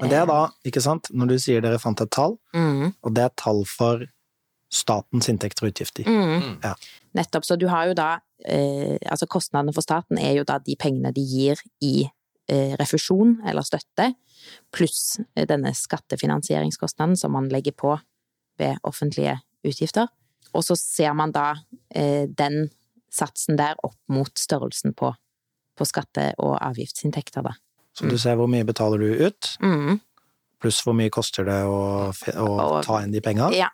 Men 0.00 0.08
det 0.08 0.16
er 0.16 0.26
da, 0.26 0.48
ikke 0.64 0.80
sant, 0.80 1.10
når 1.12 1.28
du 1.28 1.36
sier 1.38 1.60
dere 1.60 1.78
fant 1.78 2.00
et 2.00 2.10
tall, 2.10 2.38
Mm. 2.56 2.94
og 3.04 3.14
det 3.14 3.22
er 3.22 3.32
tall 3.36 3.64
for 3.68 4.06
statens 4.72 5.28
inntekter 5.28 5.66
og 5.66 5.72
utgifter. 5.74 6.06
Mm. 6.06 6.60
Ja. 6.62 6.74
Nettopp. 7.14 7.44
Så 7.44 7.56
du 7.58 7.66
har 7.68 7.88
jo 7.90 7.94
da 7.98 8.20
eh, 8.46 8.96
Altså 9.10 9.26
kostnadene 9.26 9.72
for 9.74 9.82
staten 9.82 10.18
er 10.18 10.36
jo 10.38 10.44
da 10.46 10.58
de 10.62 10.76
pengene 10.78 11.10
de 11.12 11.20
gir 11.26 11.58
i 11.82 12.04
eh, 12.48 12.76
refusjon 12.78 13.40
eller 13.46 13.62
støtte, 13.66 14.12
pluss 14.72 15.18
eh, 15.36 15.46
denne 15.50 15.72
skattefinansieringskostnaden 15.74 17.16
som 17.18 17.32
man 17.34 17.48
legger 17.52 17.72
på 17.76 17.96
ved 18.60 18.78
offentlige 18.86 19.38
utgifter. 19.66 20.06
Og 20.54 20.64
så 20.66 20.76
ser 20.78 21.12
man 21.14 21.32
da 21.32 21.54
eh, 21.94 22.26
den 22.28 22.68
satsen 23.10 23.56
der 23.58 23.74
opp 23.82 23.96
mot 24.08 24.30
størrelsen 24.38 24.94
på, 24.94 25.10
på 25.78 25.86
skatte- 25.88 26.32
og 26.38 26.56
avgiftsinntekter, 26.62 27.42
da. 27.42 27.56
Så 27.96 28.06
du 28.06 28.14
ser 28.18 28.36
hvor 28.38 28.46
mye 28.50 28.64
betaler 28.64 28.98
du 29.02 29.24
ut, 29.26 29.56
Mm. 29.60 29.98
pluss 30.60 30.78
hvor 30.84 30.94
mye 30.94 31.10
koster 31.10 31.44
det 31.48 31.58
å, 31.66 32.12
å 32.12 32.82
ta 32.84 33.00
inn 33.02 33.10
de 33.12 33.20
penga, 33.24 33.50
Ja. 33.56 33.68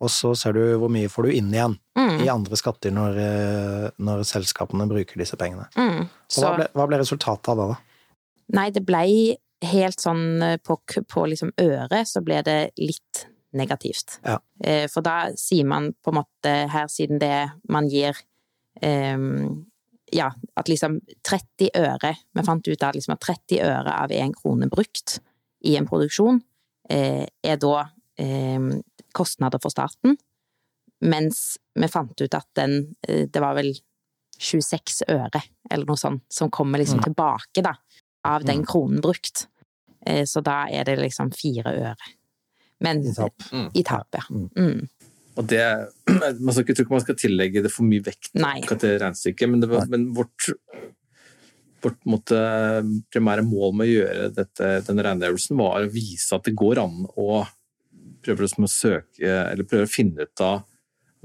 Og 0.00 0.10
så 0.12 0.30
ser 0.38 0.54
du 0.54 0.62
hvor 0.78 0.90
mye 0.92 1.10
får 1.10 1.26
du 1.26 1.36
inn 1.40 1.52
igjen 1.54 1.78
Mm. 1.98 2.20
i 2.22 2.28
andre 2.30 2.56
skatter 2.56 2.92
når, 2.94 3.16
eh, 3.18 3.86
når 3.98 4.20
selskapene 4.24 4.86
bruker 4.88 5.18
disse 5.18 5.36
pengene. 5.36 5.66
Mm. 5.74 6.04
Og 6.06 6.38
hva, 6.44 6.52
ble, 6.56 6.66
hva 6.78 6.86
ble 6.86 7.00
resultatet 7.00 7.48
av 7.50 7.58
det, 7.58 7.66
da? 7.72 8.04
Nei, 8.54 8.70
det 8.70 8.84
blei 8.86 9.36
helt 9.66 9.98
sånn 10.00 10.42
eh, 10.46 10.56
på, 10.62 10.78
på 11.10 11.24
liksom 11.26 11.50
øret, 11.58 12.06
så 12.06 12.22
ble 12.24 12.38
det 12.46 12.70
litt 12.78 13.24
negativt. 13.58 14.20
Ja. 14.22 14.38
Eh, 14.62 14.86
For 14.92 15.02
da 15.02 15.32
sier 15.34 15.66
man 15.66 15.90
på 16.04 16.12
en 16.12 16.20
måte 16.20 16.54
her, 16.70 16.86
siden 16.86 17.18
det 17.18 17.50
man 17.68 17.88
gir 17.90 18.16
um, 18.82 19.64
Ja, 20.14 20.30
at 20.56 20.68
liksom 20.70 21.00
30 21.26 21.72
øre 21.76 22.14
Vi 22.32 22.44
fant 22.46 22.68
ut 22.68 22.82
at 22.86 22.94
liksom 22.96 23.12
at 23.16 23.24
30 23.26 23.58
øre 23.60 23.96
av 24.04 24.12
én 24.14 24.32
krone 24.36 24.68
brukt 24.70 25.18
i 25.66 25.74
en 25.76 25.88
produksjon 25.88 26.38
eh, 26.88 27.26
er 27.42 27.56
da 27.60 27.88
ehm, 28.20 28.78
kostnader 29.18 29.60
for 29.62 29.74
staten, 29.74 30.16
mens 31.04 31.58
vi 31.78 31.90
fant 31.90 32.18
ut 32.24 32.34
at 32.34 32.48
den 32.58 32.78
eh, 33.06 33.26
Det 33.30 33.42
var 33.42 33.54
vel 33.58 33.72
26 34.38 35.02
øre, 35.10 35.40
eller 35.70 35.86
noe 35.88 35.98
sånt, 35.98 36.22
som 36.30 36.50
kommer 36.50 36.78
liksom 36.78 37.00
Mm. 37.02 37.08
tilbake, 37.10 37.62
da 37.66 37.74
av 38.24 38.44
den 38.44 38.60
Mm. 38.62 38.66
kronen 38.66 39.00
brukt. 39.02 39.46
Eh, 40.06 40.22
Så 40.24 40.42
da 40.42 40.66
er 40.70 40.84
det 40.84 40.98
liksom 40.98 41.30
fire 41.34 41.72
øre. 41.74 41.96
Men 42.80 43.00
I 43.06 43.12
tap. 43.14 43.42
I 43.74 43.82
tap, 43.82 44.06
ja. 44.14 44.22
Mm. 44.30 44.50
Mm. 44.56 44.88
Og 45.38 45.46
det, 45.46 45.88
man 46.40 46.52
skal 46.54 46.64
ikke 46.64 46.76
tro 46.76 46.86
man 46.90 47.00
skal 47.02 47.14
tillegge 47.18 47.62
det 47.62 47.70
for 47.72 47.82
mye 47.86 48.02
vekt 48.02 48.30
Nei. 48.34 48.60
til 48.62 48.76
det 48.78 49.00
regnestykket, 49.02 49.48
men, 49.50 49.60
var, 49.70 49.86
men 49.90 50.12
vårt, 50.14 50.50
vårt 51.82 51.98
måte, 52.06 52.38
primære 53.14 53.42
mål 53.46 53.74
med 53.74 53.86
å 53.88 53.92
gjøre 53.92 54.28
dette, 54.34 54.70
denne 54.86 55.02
regneøvelsen 55.06 55.56
var 55.58 55.82
å 55.82 55.90
vise 55.92 56.34
at 56.34 56.44
det 56.44 56.54
går 56.58 56.78
an 56.82 57.06
å 57.16 57.46
prøve 58.24 58.44
liksom 58.44 58.66
å 58.66 58.72
søke, 58.72 59.28
eller 59.28 59.66
prøver 59.68 59.88
å 59.88 59.92
finne 59.92 60.26
ut 60.26 60.44
av 60.44 60.62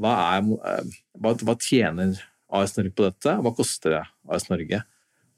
hva, 0.01 0.13
er, 0.35 0.87
hva, 1.21 1.35
hva 1.45 1.55
tjener 1.61 2.17
AS 2.53 2.75
Norge 2.77 2.93
på 2.97 3.05
dette, 3.05 3.35
hva 3.45 3.53
koster 3.55 3.97
det 3.97 4.03
AS 4.33 4.49
Norge? 4.49 4.81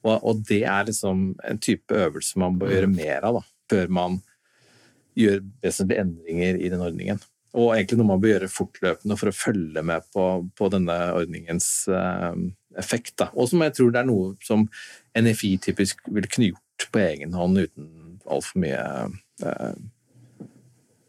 Og, 0.05 0.15
og 0.15 0.41
det 0.47 0.61
er 0.69 0.87
liksom 0.87 1.27
en 1.43 1.61
type 1.61 1.95
øvelse 1.97 2.39
man 2.41 2.57
bør 2.61 2.75
gjøre 2.75 2.91
mer 2.91 3.25
av 3.27 3.39
da, 3.39 3.45
før 3.71 3.93
man 3.99 4.19
gjør 5.15 5.41
vesentlige 5.63 6.03
endringer 6.03 6.59
i 6.59 6.69
den 6.71 6.83
ordningen. 6.83 7.23
Og 7.55 7.71
egentlig 7.71 7.97
noe 8.01 8.09
man 8.09 8.21
bør 8.21 8.33
gjøre 8.33 8.51
fortløpende 8.51 9.17
for 9.19 9.31
å 9.31 9.35
følge 9.35 9.83
med 9.87 10.05
på, 10.13 10.25
på 10.59 10.69
denne 10.73 10.97
ordningens 11.15 11.69
uh, 11.87 12.35
effekt. 12.75 13.15
Da. 13.21 13.29
Og 13.33 13.47
som 13.49 13.63
jeg 13.63 13.77
tror 13.77 13.93
det 13.93 14.01
er 14.01 14.09
noe 14.09 14.33
som 14.43 14.67
NFI 15.15 15.55
typisk 15.63 16.03
ville 16.11 16.29
kunne 16.31 16.51
gjort 16.51 16.89
på 16.91 17.01
egen 17.05 17.35
hånd 17.37 17.63
uten 17.63 17.87
altfor 18.25 18.59
mye 18.59 18.81
eh, 19.45 19.75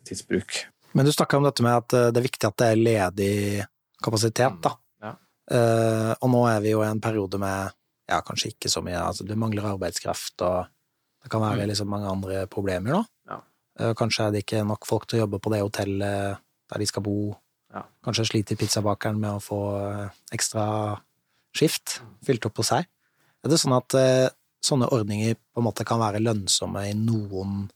tidsbruk. 0.06 0.58
Men 0.96 1.06
du 1.06 1.12
snakka 1.12 1.36
om 1.36 1.44
dette 1.44 1.64
med 1.64 1.76
at 1.76 1.96
eh, 1.96 2.10
det 2.14 2.22
er 2.22 2.28
viktig 2.28 2.48
at 2.48 2.56
det 2.60 2.68
er 2.72 2.80
ledig 2.80 3.32
kapasitet, 4.04 4.60
da. 4.64 4.72
Ja. 5.02 5.12
Uh, 5.46 6.12
og 6.24 6.30
nå 6.32 6.40
er 6.50 6.62
vi 6.64 6.72
jo 6.72 6.80
i 6.82 6.88
en 6.88 7.00
periode 7.02 7.38
med 7.38 7.74
ja, 8.10 8.18
kanskje 8.26 8.50
ikke 8.52 8.70
så 8.70 8.82
mye, 8.84 8.98
altså 8.98 9.26
Det 9.26 9.36
mangler 9.38 9.68
arbeidskraft, 9.70 10.42
og 10.42 10.66
det 11.22 11.30
kan 11.30 11.42
være 11.42 11.68
liksom 11.70 11.90
mange 11.90 12.10
andre 12.10 12.46
problemer, 12.50 12.98
da. 12.98 13.02
Ja. 13.32 13.38
Uh, 13.80 13.92
kanskje 13.98 14.26
er 14.26 14.34
det 14.34 14.44
ikke 14.44 14.64
nok 14.68 14.88
folk 14.88 15.06
til 15.06 15.20
å 15.20 15.24
jobbe 15.24 15.40
på 15.42 15.52
det 15.52 15.62
hotellet 15.64 16.42
der 16.66 16.82
de 16.82 16.88
skal 16.88 17.04
bo. 17.06 17.16
Ja. 17.74 17.84
Kanskje 18.04 18.28
sliter 18.30 18.58
pizzabakeren 18.58 19.20
med 19.20 19.36
å 19.36 19.42
få 19.42 19.60
ekstra 20.34 20.66
skift 21.56 22.00
fylt 22.26 22.48
opp 22.48 22.56
på 22.58 22.64
seg. 22.66 22.88
Er 23.44 23.52
det 23.52 23.60
sånn 23.60 23.76
at 23.76 23.96
uh, 23.96 24.28
sånne 24.64 24.88
ordninger 24.92 25.36
på 25.36 25.62
en 25.62 25.66
måte 25.68 25.86
kan 25.86 26.00
være 26.02 26.22
lønnsomme 26.24 26.88
i 26.88 26.94
noen 26.98 27.66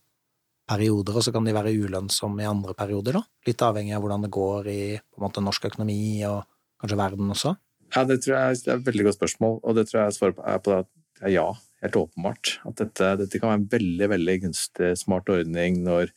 perioder, 0.71 1.17
og 1.19 1.25
så 1.25 1.33
kan 1.35 1.47
de 1.47 1.55
være 1.55 1.75
ulønnsomme 1.75 2.45
i 2.45 2.49
andre 2.49 2.75
perioder, 2.77 3.19
da? 3.19 3.25
Litt 3.47 3.65
avhengig 3.67 3.97
av 3.97 4.05
hvordan 4.05 4.23
det 4.25 4.31
går 4.33 4.71
i 4.71 4.81
måte, 5.21 5.43
norsk 5.43 5.67
økonomi 5.71 5.99
og 6.29 6.45
kanskje 6.81 6.99
verden 7.03 7.35
også? 7.35 7.57
Ja, 7.91 8.05
det 8.07 8.21
tror 8.23 8.37
jeg 8.37 8.63
det 8.63 8.71
er 8.71 8.79
et 8.79 8.87
veldig 8.87 9.09
godt 9.09 9.19
spørsmål, 9.19 9.59
og 9.59 9.77
det 9.77 9.89
tror 9.89 10.05
jeg 10.05 10.15
svaret 10.15 10.39
på 10.39 10.57
på 10.63 10.71
det 10.71 10.79
at 10.85 11.31
ja. 11.35 11.49
Helt 11.81 11.97
åpenbart. 11.97 12.59
At 12.69 12.77
dette, 12.77 13.07
dette 13.23 13.39
kan 13.41 13.49
være 13.49 13.59
en 13.63 13.69
veldig 13.71 14.09
veldig 14.11 14.37
gunstig, 14.43 14.91
smart 15.01 15.29
ordning 15.33 15.79
når, 15.81 16.11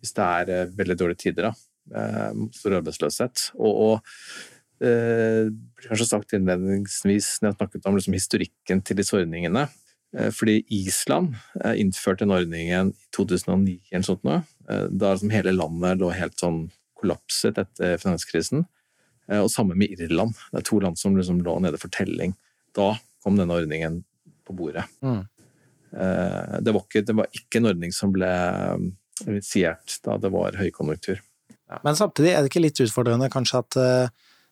hvis 0.00 0.14
det 0.16 0.24
er 0.24 0.52
eh, 0.54 0.70
veldig 0.78 0.96
dårlige 0.96 1.20
tider. 1.26 1.50
da, 1.50 2.00
eh, 2.00 2.38
Stor 2.56 2.78
arbeidsløshet. 2.78 3.50
Og, 3.58 3.82
og 3.86 4.86
eh, 4.86 5.52
blir 5.52 5.90
kanskje 5.90 6.08
sagt 6.08 6.32
innledningsvis 6.36 7.28
når 7.42 7.50
jeg 7.50 7.58
snakket 7.58 7.90
om 7.90 7.98
liksom, 7.98 8.16
historikken 8.16 8.80
til 8.88 9.02
disse 9.02 9.18
ordningene. 9.18 9.66
Eh, 10.14 10.30
fordi 10.30 10.64
Island 10.68 11.34
eh, 11.64 11.80
innførte 11.80 12.24
den 12.24 12.34
ordningen 12.34 12.92
i 12.92 13.10
2009 13.16 13.78
eller 13.90 14.06
sånt 14.06 14.24
nå, 14.26 14.40
eh, 14.70 14.86
da 14.90 15.12
liksom 15.14 15.32
hele 15.34 15.54
landet 15.56 16.00
lå 16.00 16.10
helt 16.14 16.38
sånn 16.40 16.66
kollapset 16.96 17.58
etter 17.60 17.98
finanskrisen. 18.00 18.64
Og 19.26 19.48
samme 19.50 19.74
med 19.74 19.90
Irland. 19.90 20.36
Det 20.52 20.60
er 20.60 20.64
to 20.68 20.76
land 20.78 21.00
som 21.00 21.16
liksom 21.16 21.40
lå 21.42 21.56
nede 21.58 21.80
for 21.82 21.90
telling. 21.90 22.36
Da 22.78 22.92
kom 23.24 23.34
denne 23.34 23.56
ordningen 23.58 23.96
på 24.46 24.54
bordet. 24.54 24.84
Mm. 25.02 25.24
Det 25.90 26.74
var 26.76 26.84
ikke, 26.84 27.02
det 27.02 27.16
var 27.18 27.34
ikke 27.34 27.58
en 27.58 27.66
ordning 27.72 27.90
som 27.90 28.12
ble 28.14 28.30
initiert 29.26 29.96
da 30.06 30.14
det 30.22 30.30
var 30.30 30.54
høykonjunktur. 30.60 31.18
Men 31.82 31.98
samtidig 31.98 32.36
er 32.36 32.38
det 32.46 32.52
ikke 32.52 32.62
litt 32.62 32.84
utfordrende 32.86 33.26
kanskje 33.34 33.64
at 33.64 33.78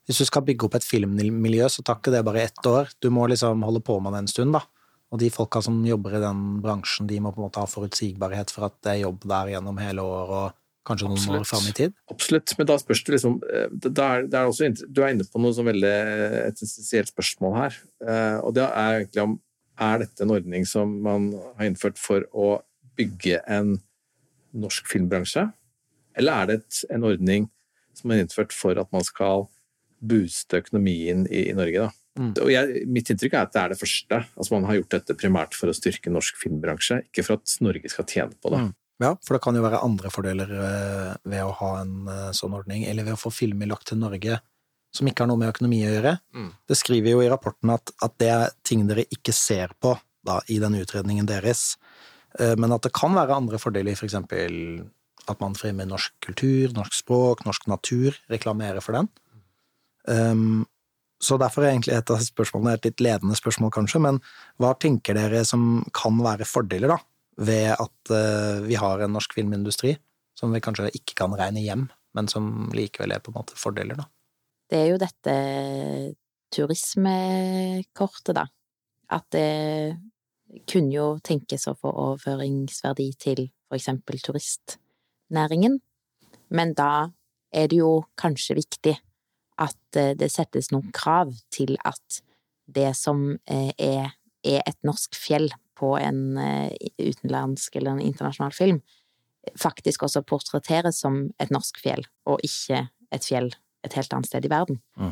hvis 0.09 0.25
du 0.25 0.27
skal 0.27 0.43
bygge 0.51 0.67
opp 0.67 0.75
et 0.81 0.89
filmmiljø, 0.91 1.71
så 1.71 1.87
tar 1.87 2.03
ikke 2.03 2.17
det 2.17 2.27
bare 2.27 2.43
ett 2.49 2.67
år. 2.67 2.91
Du 2.99 3.13
må 3.15 3.29
liksom 3.31 3.63
holde 3.63 3.85
på 3.87 4.01
med 4.03 4.17
det 4.17 4.25
en 4.25 4.33
stund, 4.35 4.59
da. 4.59 4.67
Og 5.13 5.21
de 5.21 5.31
folka 5.31 5.61
som 5.63 5.77
jobber 5.87 6.17
i 6.17 6.23
den 6.23 6.43
bransjen, 6.65 7.07
de 7.07 7.21
må 7.23 7.31
på 7.35 7.43
en 7.43 7.47
måte 7.49 7.63
ha 7.63 7.71
forutsigbarhet 7.71 8.51
for 8.51 8.67
at 8.69 8.77
det 8.83 8.95
er 8.95 9.03
jobb 9.05 9.27
der 9.31 9.53
gjennom 9.55 9.79
hele 9.79 10.03
år 10.03 10.33
og 10.41 10.61
kanskje 10.85 11.09
noen 11.09 11.17
Absolutt. 11.21 11.41
år 11.41 11.49
fram 11.49 11.69
i 11.71 11.75
tid. 11.79 11.95
Absolutt, 12.13 12.55
men 12.59 12.69
da 12.69 12.77
spørs 12.81 13.03
det 13.07 13.15
liksom 13.15 13.39
eh, 13.49 13.69
det 13.73 13.93
er, 13.95 14.27
det 14.29 14.37
er 14.41 14.51
også, 14.51 14.69
Du 14.89 15.01
er 15.03 15.15
inne 15.15 15.25
på 15.25 15.41
noe 15.41 15.55
som 15.57 15.69
veldig 15.69 15.93
et 16.51 16.61
essensielt 16.67 17.13
spørsmål 17.13 17.57
her. 17.57 17.79
Eh, 18.05 18.39
Og 18.45 18.55
det 18.59 18.67
er 18.69 18.99
egentlig 19.01 19.23
om 19.25 19.39
er 19.81 20.05
dette 20.05 20.23
en 20.23 20.31
ordning 20.31 20.67
som 20.69 20.93
man 21.03 21.33
har 21.59 21.67
innført 21.67 21.99
for 21.99 22.27
å 22.31 22.61
bygge 22.99 23.41
en 23.51 23.79
norsk 24.55 24.87
filmbransje, 24.87 25.49
eller 26.15 26.33
er 26.33 26.47
det 26.47 26.57
et, 26.61 26.77
en 26.95 27.07
ordning 27.09 27.49
som 27.97 28.13
er 28.15 28.23
innført 28.23 28.55
for 28.55 28.79
at 28.79 28.91
man 28.95 29.03
skal 29.03 29.49
booste 30.05 30.61
økonomien 30.63 31.25
i, 31.27 31.49
i 31.51 31.57
Norge? 31.57 31.89
da? 31.89 32.04
Mm. 32.19 32.31
Og 32.45 32.51
jeg, 32.53 32.85
mitt 32.95 33.11
inntrykk 33.11 33.35
er 33.35 33.49
at 33.49 33.53
det 33.55 33.61
er 33.63 33.75
det 33.75 33.81
første. 33.81 34.21
Altså 34.37 34.55
Man 34.55 34.69
har 34.69 34.79
gjort 34.79 34.95
dette 34.95 35.17
primært 35.19 35.59
for 35.59 35.71
å 35.71 35.77
styrke 35.77 36.13
norsk 36.15 36.39
filmbransje, 36.39 37.01
ikke 37.09 37.27
for 37.27 37.41
at 37.41 37.55
Norge 37.65 37.91
skal 37.93 38.09
tjene 38.11 38.39
på 38.39 38.55
det. 38.55 38.63
Mm. 38.65 38.73
Ja, 39.03 39.11
for 39.27 39.35
det 39.35 39.43
kan 39.43 39.57
jo 39.59 39.65
være 39.65 39.83
andre 39.83 40.11
fordeler 40.15 40.51
eh, 40.55 41.13
ved 41.27 41.43
å 41.43 41.55
ha 41.59 41.71
en 41.81 41.95
eh, 42.07 42.29
sånn 42.37 42.55
ordning, 42.55 42.85
eller 42.87 43.09
ved 43.09 43.17
å 43.17 43.23
få 43.25 43.33
filmer 43.35 43.71
lagt 43.71 43.91
til 43.91 43.99
Norge 43.99 44.39
som 44.95 45.09
ikke 45.11 45.25
har 45.25 45.33
noe 45.33 45.41
med 45.41 45.51
økonomi 45.51 45.81
å 45.83 45.91
gjøre. 45.91 46.13
Mm. 46.39 46.51
Det 46.71 46.77
skriver 46.79 47.17
jo 47.17 47.23
i 47.25 47.31
rapporten 47.33 47.73
at, 47.75 47.91
at 48.07 48.15
det 48.23 48.31
er 48.31 48.53
ting 48.63 48.85
dere 48.87 49.03
ikke 49.11 49.35
ser 49.35 49.75
på 49.83 49.97
da, 50.25 50.39
i 50.55 50.61
den 50.63 50.79
utredningen 50.79 51.27
deres, 51.27 51.73
Eh, 52.41 52.55
men 52.59 52.75
at 52.75 52.87
det 52.87 52.95
kan 52.97 53.15
være 53.15 53.37
andre 53.37 53.61
fordeler, 53.63 53.97
for 53.99 54.09
eksempel 54.09 54.85
at 55.31 55.41
man 55.41 55.57
fremmer 55.57 55.89
norsk 55.89 56.15
kultur, 56.25 56.73
norsk 56.77 56.97
språk, 56.99 57.45
norsk 57.47 57.69
natur, 57.71 58.17
reklamerer 58.33 58.85
for 58.85 58.99
den. 58.99 59.09
Um, 60.05 60.67
så 61.23 61.39
derfor 61.41 61.65
er 61.65 61.73
egentlig 61.73 61.95
et 61.97 62.11
av 62.13 62.23
spørsmålene 62.23 62.75
et 62.77 62.89
litt 62.89 63.03
ledende 63.05 63.37
spørsmål, 63.39 63.71
kanskje, 63.75 64.01
men 64.03 64.21
hva 64.63 64.75
tenker 64.81 65.17
dere 65.17 65.45
som 65.49 65.85
kan 65.97 66.19
være 66.25 66.47
fordeler, 66.49 66.95
da, 66.95 66.99
ved 67.45 67.71
at 67.75 68.15
eh, 68.15 68.65
vi 68.67 68.77
har 68.79 69.03
en 69.03 69.15
norsk 69.17 69.35
filmindustri 69.37 69.97
som 70.39 70.53
vi 70.55 70.63
kanskje 70.63 70.91
ikke 70.99 71.15
kan 71.23 71.35
regne 71.39 71.63
hjem, 71.63 71.87
men 72.15 72.29
som 72.31 72.71
likevel 72.75 73.15
er 73.15 73.23
på 73.23 73.31
en 73.33 73.39
måte 73.39 73.59
fordeler, 73.59 73.99
da? 73.99 74.07
Det 74.71 74.79
er 74.81 74.89
jo 74.91 74.99
dette 75.01 75.35
turismekortet, 76.55 78.35
da. 78.37 78.45
at 79.15 79.27
det 79.35 79.97
kunne 80.71 80.95
jo 80.95 81.07
tenkes 81.25 81.67
å 81.71 81.77
få 81.79 81.91
overføringsverdi 81.91 83.09
til 83.21 83.49
for 83.69 83.79
eksempel 83.79 84.21
turistnæringen, 84.23 85.79
men 86.55 86.75
da 86.79 87.11
er 87.55 87.71
det 87.71 87.79
jo 87.81 88.05
kanskje 88.19 88.59
viktig 88.59 88.95
at 89.61 89.99
eh, 89.99 90.15
det 90.19 90.31
settes 90.33 90.71
noen 90.73 90.91
krav 90.95 91.33
til 91.55 91.77
at 91.87 92.21
det 92.75 92.91
som 92.99 93.35
eh, 93.51 93.71
er, 93.79 94.15
er 94.45 94.65
et 94.65 94.79
norsk 94.87 95.17
fjell 95.19 95.51
på 95.79 95.95
en 95.99 96.39
eh, 96.41 96.73
utenlandsk 96.99 97.77
eller 97.79 97.97
en 97.97 98.05
internasjonal 98.05 98.55
film, 98.55 98.81
faktisk 99.61 100.07
også 100.07 100.25
portretteres 100.25 101.03
som 101.05 101.27
et 101.43 101.53
norsk 101.53 101.79
fjell, 101.83 102.07
og 102.31 102.41
ikke 102.47 102.87
et 103.15 103.27
fjell 103.27 103.53
et 103.85 103.93
helt 103.99 104.15
annet 104.17 104.31
sted 104.31 104.47
i 104.47 104.49
verden. 104.49 104.79
Mm. 104.97 105.11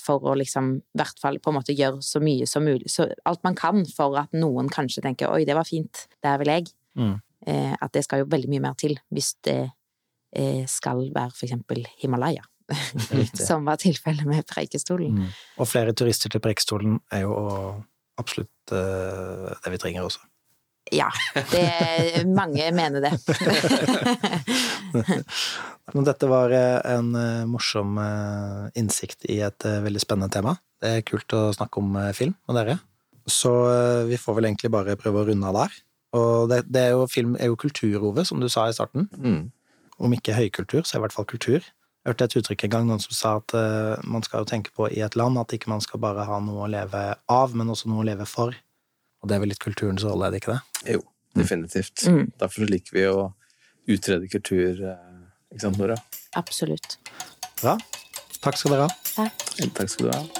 For 0.00 0.24
å 0.24 0.32
liksom, 0.40 0.70
i 0.80 0.96
hvert 0.96 1.18
fall 1.20 1.36
på 1.36 1.50
en 1.52 1.58
måte 1.58 1.74
gjøre 1.76 1.98
så 2.00 2.16
mye 2.24 2.46
som 2.48 2.64
mulig, 2.64 2.88
så 2.88 3.10
alt 3.28 3.42
man 3.44 3.58
kan 3.58 3.82
for 3.84 4.16
at 4.16 4.32
noen 4.32 4.70
kanskje 4.72 5.02
tenker 5.04 5.28
oi, 5.28 5.42
det 5.44 5.52
var 5.58 5.68
fint, 5.68 6.06
der 6.24 6.38
vil 6.40 6.48
jeg. 6.48 6.70
Mm. 6.96 7.18
At 7.76 7.92
det 7.92 8.06
skal 8.06 8.22
jo 8.22 8.30
veldig 8.32 8.48
mye 8.54 8.62
mer 8.64 8.78
til 8.80 8.96
hvis 9.12 9.34
det 9.44 9.58
skal 10.72 11.10
være 11.12 11.34
for 11.36 11.44
eksempel 11.44 11.84
Himalaya. 12.00 12.48
som 13.48 13.64
var 13.68 13.80
tilfellet 13.80 14.26
med 14.28 14.46
Preikestolen. 14.48 15.22
Mm. 15.22 15.30
Og 15.60 15.68
flere 15.68 15.94
turister 15.96 16.32
til 16.32 16.42
Preikestolen 16.44 16.98
er 17.12 17.24
jo 17.26 17.36
absolutt 18.20 18.74
uh, 18.74 19.50
det 19.64 19.74
vi 19.74 19.80
trenger 19.80 20.06
også. 20.06 20.26
Ja, 20.90 21.06
det, 21.52 22.24
mange 22.26 22.64
mener 22.74 23.04
det. 23.04 23.12
Men 25.94 26.06
dette 26.08 26.26
var 26.30 26.50
eh, 26.54 26.78
en 26.88 27.12
eh, 27.18 27.44
morsom 27.46 27.98
innsikt 28.78 29.28
i 29.30 29.36
et 29.44 29.66
veldig 29.84 30.02
spennende 30.02 30.32
tema. 30.34 30.56
Det 30.82 30.90
er 30.96 31.04
kult 31.06 31.36
å 31.36 31.42
snakke 31.54 31.82
om 31.82 31.98
film 32.16 32.32
med 32.48 32.58
dere. 32.58 32.78
Så 33.28 33.52
vi 34.08 34.18
får 34.18 34.38
vel 34.38 34.48
egentlig 34.48 34.72
bare 34.74 34.98
prøve 34.98 35.22
å 35.22 35.28
runde 35.28 35.52
av 35.52 35.60
der. 35.60 35.78
Og 36.16 36.50
det, 36.50 36.64
det 36.66 36.88
er 36.88 36.96
jo, 36.96 37.06
film 37.10 37.36
er 37.38 37.52
jo 37.52 37.60
kultur, 37.60 38.08
Ove, 38.10 38.24
som 38.26 38.42
du 38.42 38.48
sa 38.50 38.66
i 38.66 38.74
starten. 38.74 39.06
Mm. 39.14 39.50
Om 40.00 40.16
ikke 40.16 40.38
høykultur, 40.38 40.82
så 40.82 40.96
er 40.96 40.96
det 40.96 41.02
i 41.02 41.04
hvert 41.06 41.18
fall 41.18 41.28
kultur. 41.30 41.70
Jeg 42.00 42.14
hørte 42.14 42.26
et 42.30 42.36
uttrykk 42.40 42.62
en 42.64 42.72
gang, 42.72 42.86
noen 42.88 43.02
som 43.02 43.12
sa 43.12 43.34
at 43.42 43.52
uh, 43.52 44.00
man 44.08 44.24
skal 44.24 44.40
jo 44.40 44.48
tenke 44.48 44.72
på 44.72 44.88
i 44.88 45.02
et 45.04 45.18
land 45.20 45.36
at 45.36 45.52
ikke 45.52 45.68
man 45.68 45.82
skal 45.84 46.00
bare 46.00 46.24
ha 46.24 46.38
noe 46.40 46.64
å 46.64 46.70
leve 46.72 47.02
av, 47.28 47.52
men 47.52 47.68
også 47.68 47.92
noe 47.92 48.00
å 48.00 48.08
leve 48.08 48.24
for. 48.28 48.56
Og 49.20 49.28
det 49.28 49.36
er 49.36 49.44
vel 49.44 49.52
litt 49.52 49.60
kulturens 49.60 50.06
rolle, 50.08 50.30
er 50.30 50.32
det 50.32 50.40
ikke 50.40 50.56
det? 50.56 50.94
Jo, 50.96 51.04
definitivt. 51.36 52.06
Mm. 52.08 52.32
Derfor 52.40 52.72
liker 52.72 52.96
vi 52.96 53.04
å 53.10 53.28
utrede 53.90 54.32
kultur, 54.32 54.80
eh, 54.80 55.24
ikke 55.52 55.66
sant, 55.66 55.80
Nora? 55.82 56.00
Absolutt. 56.40 56.96
Bra. 57.60 57.76
Takk 58.40 58.56
skal 58.56 58.78
dere 58.78 58.88
ha. 58.88 59.00
Takk. 59.12 59.50
Takk 59.76 59.92
skal 59.92 60.08
du 60.08 60.14
ha. 60.16 60.39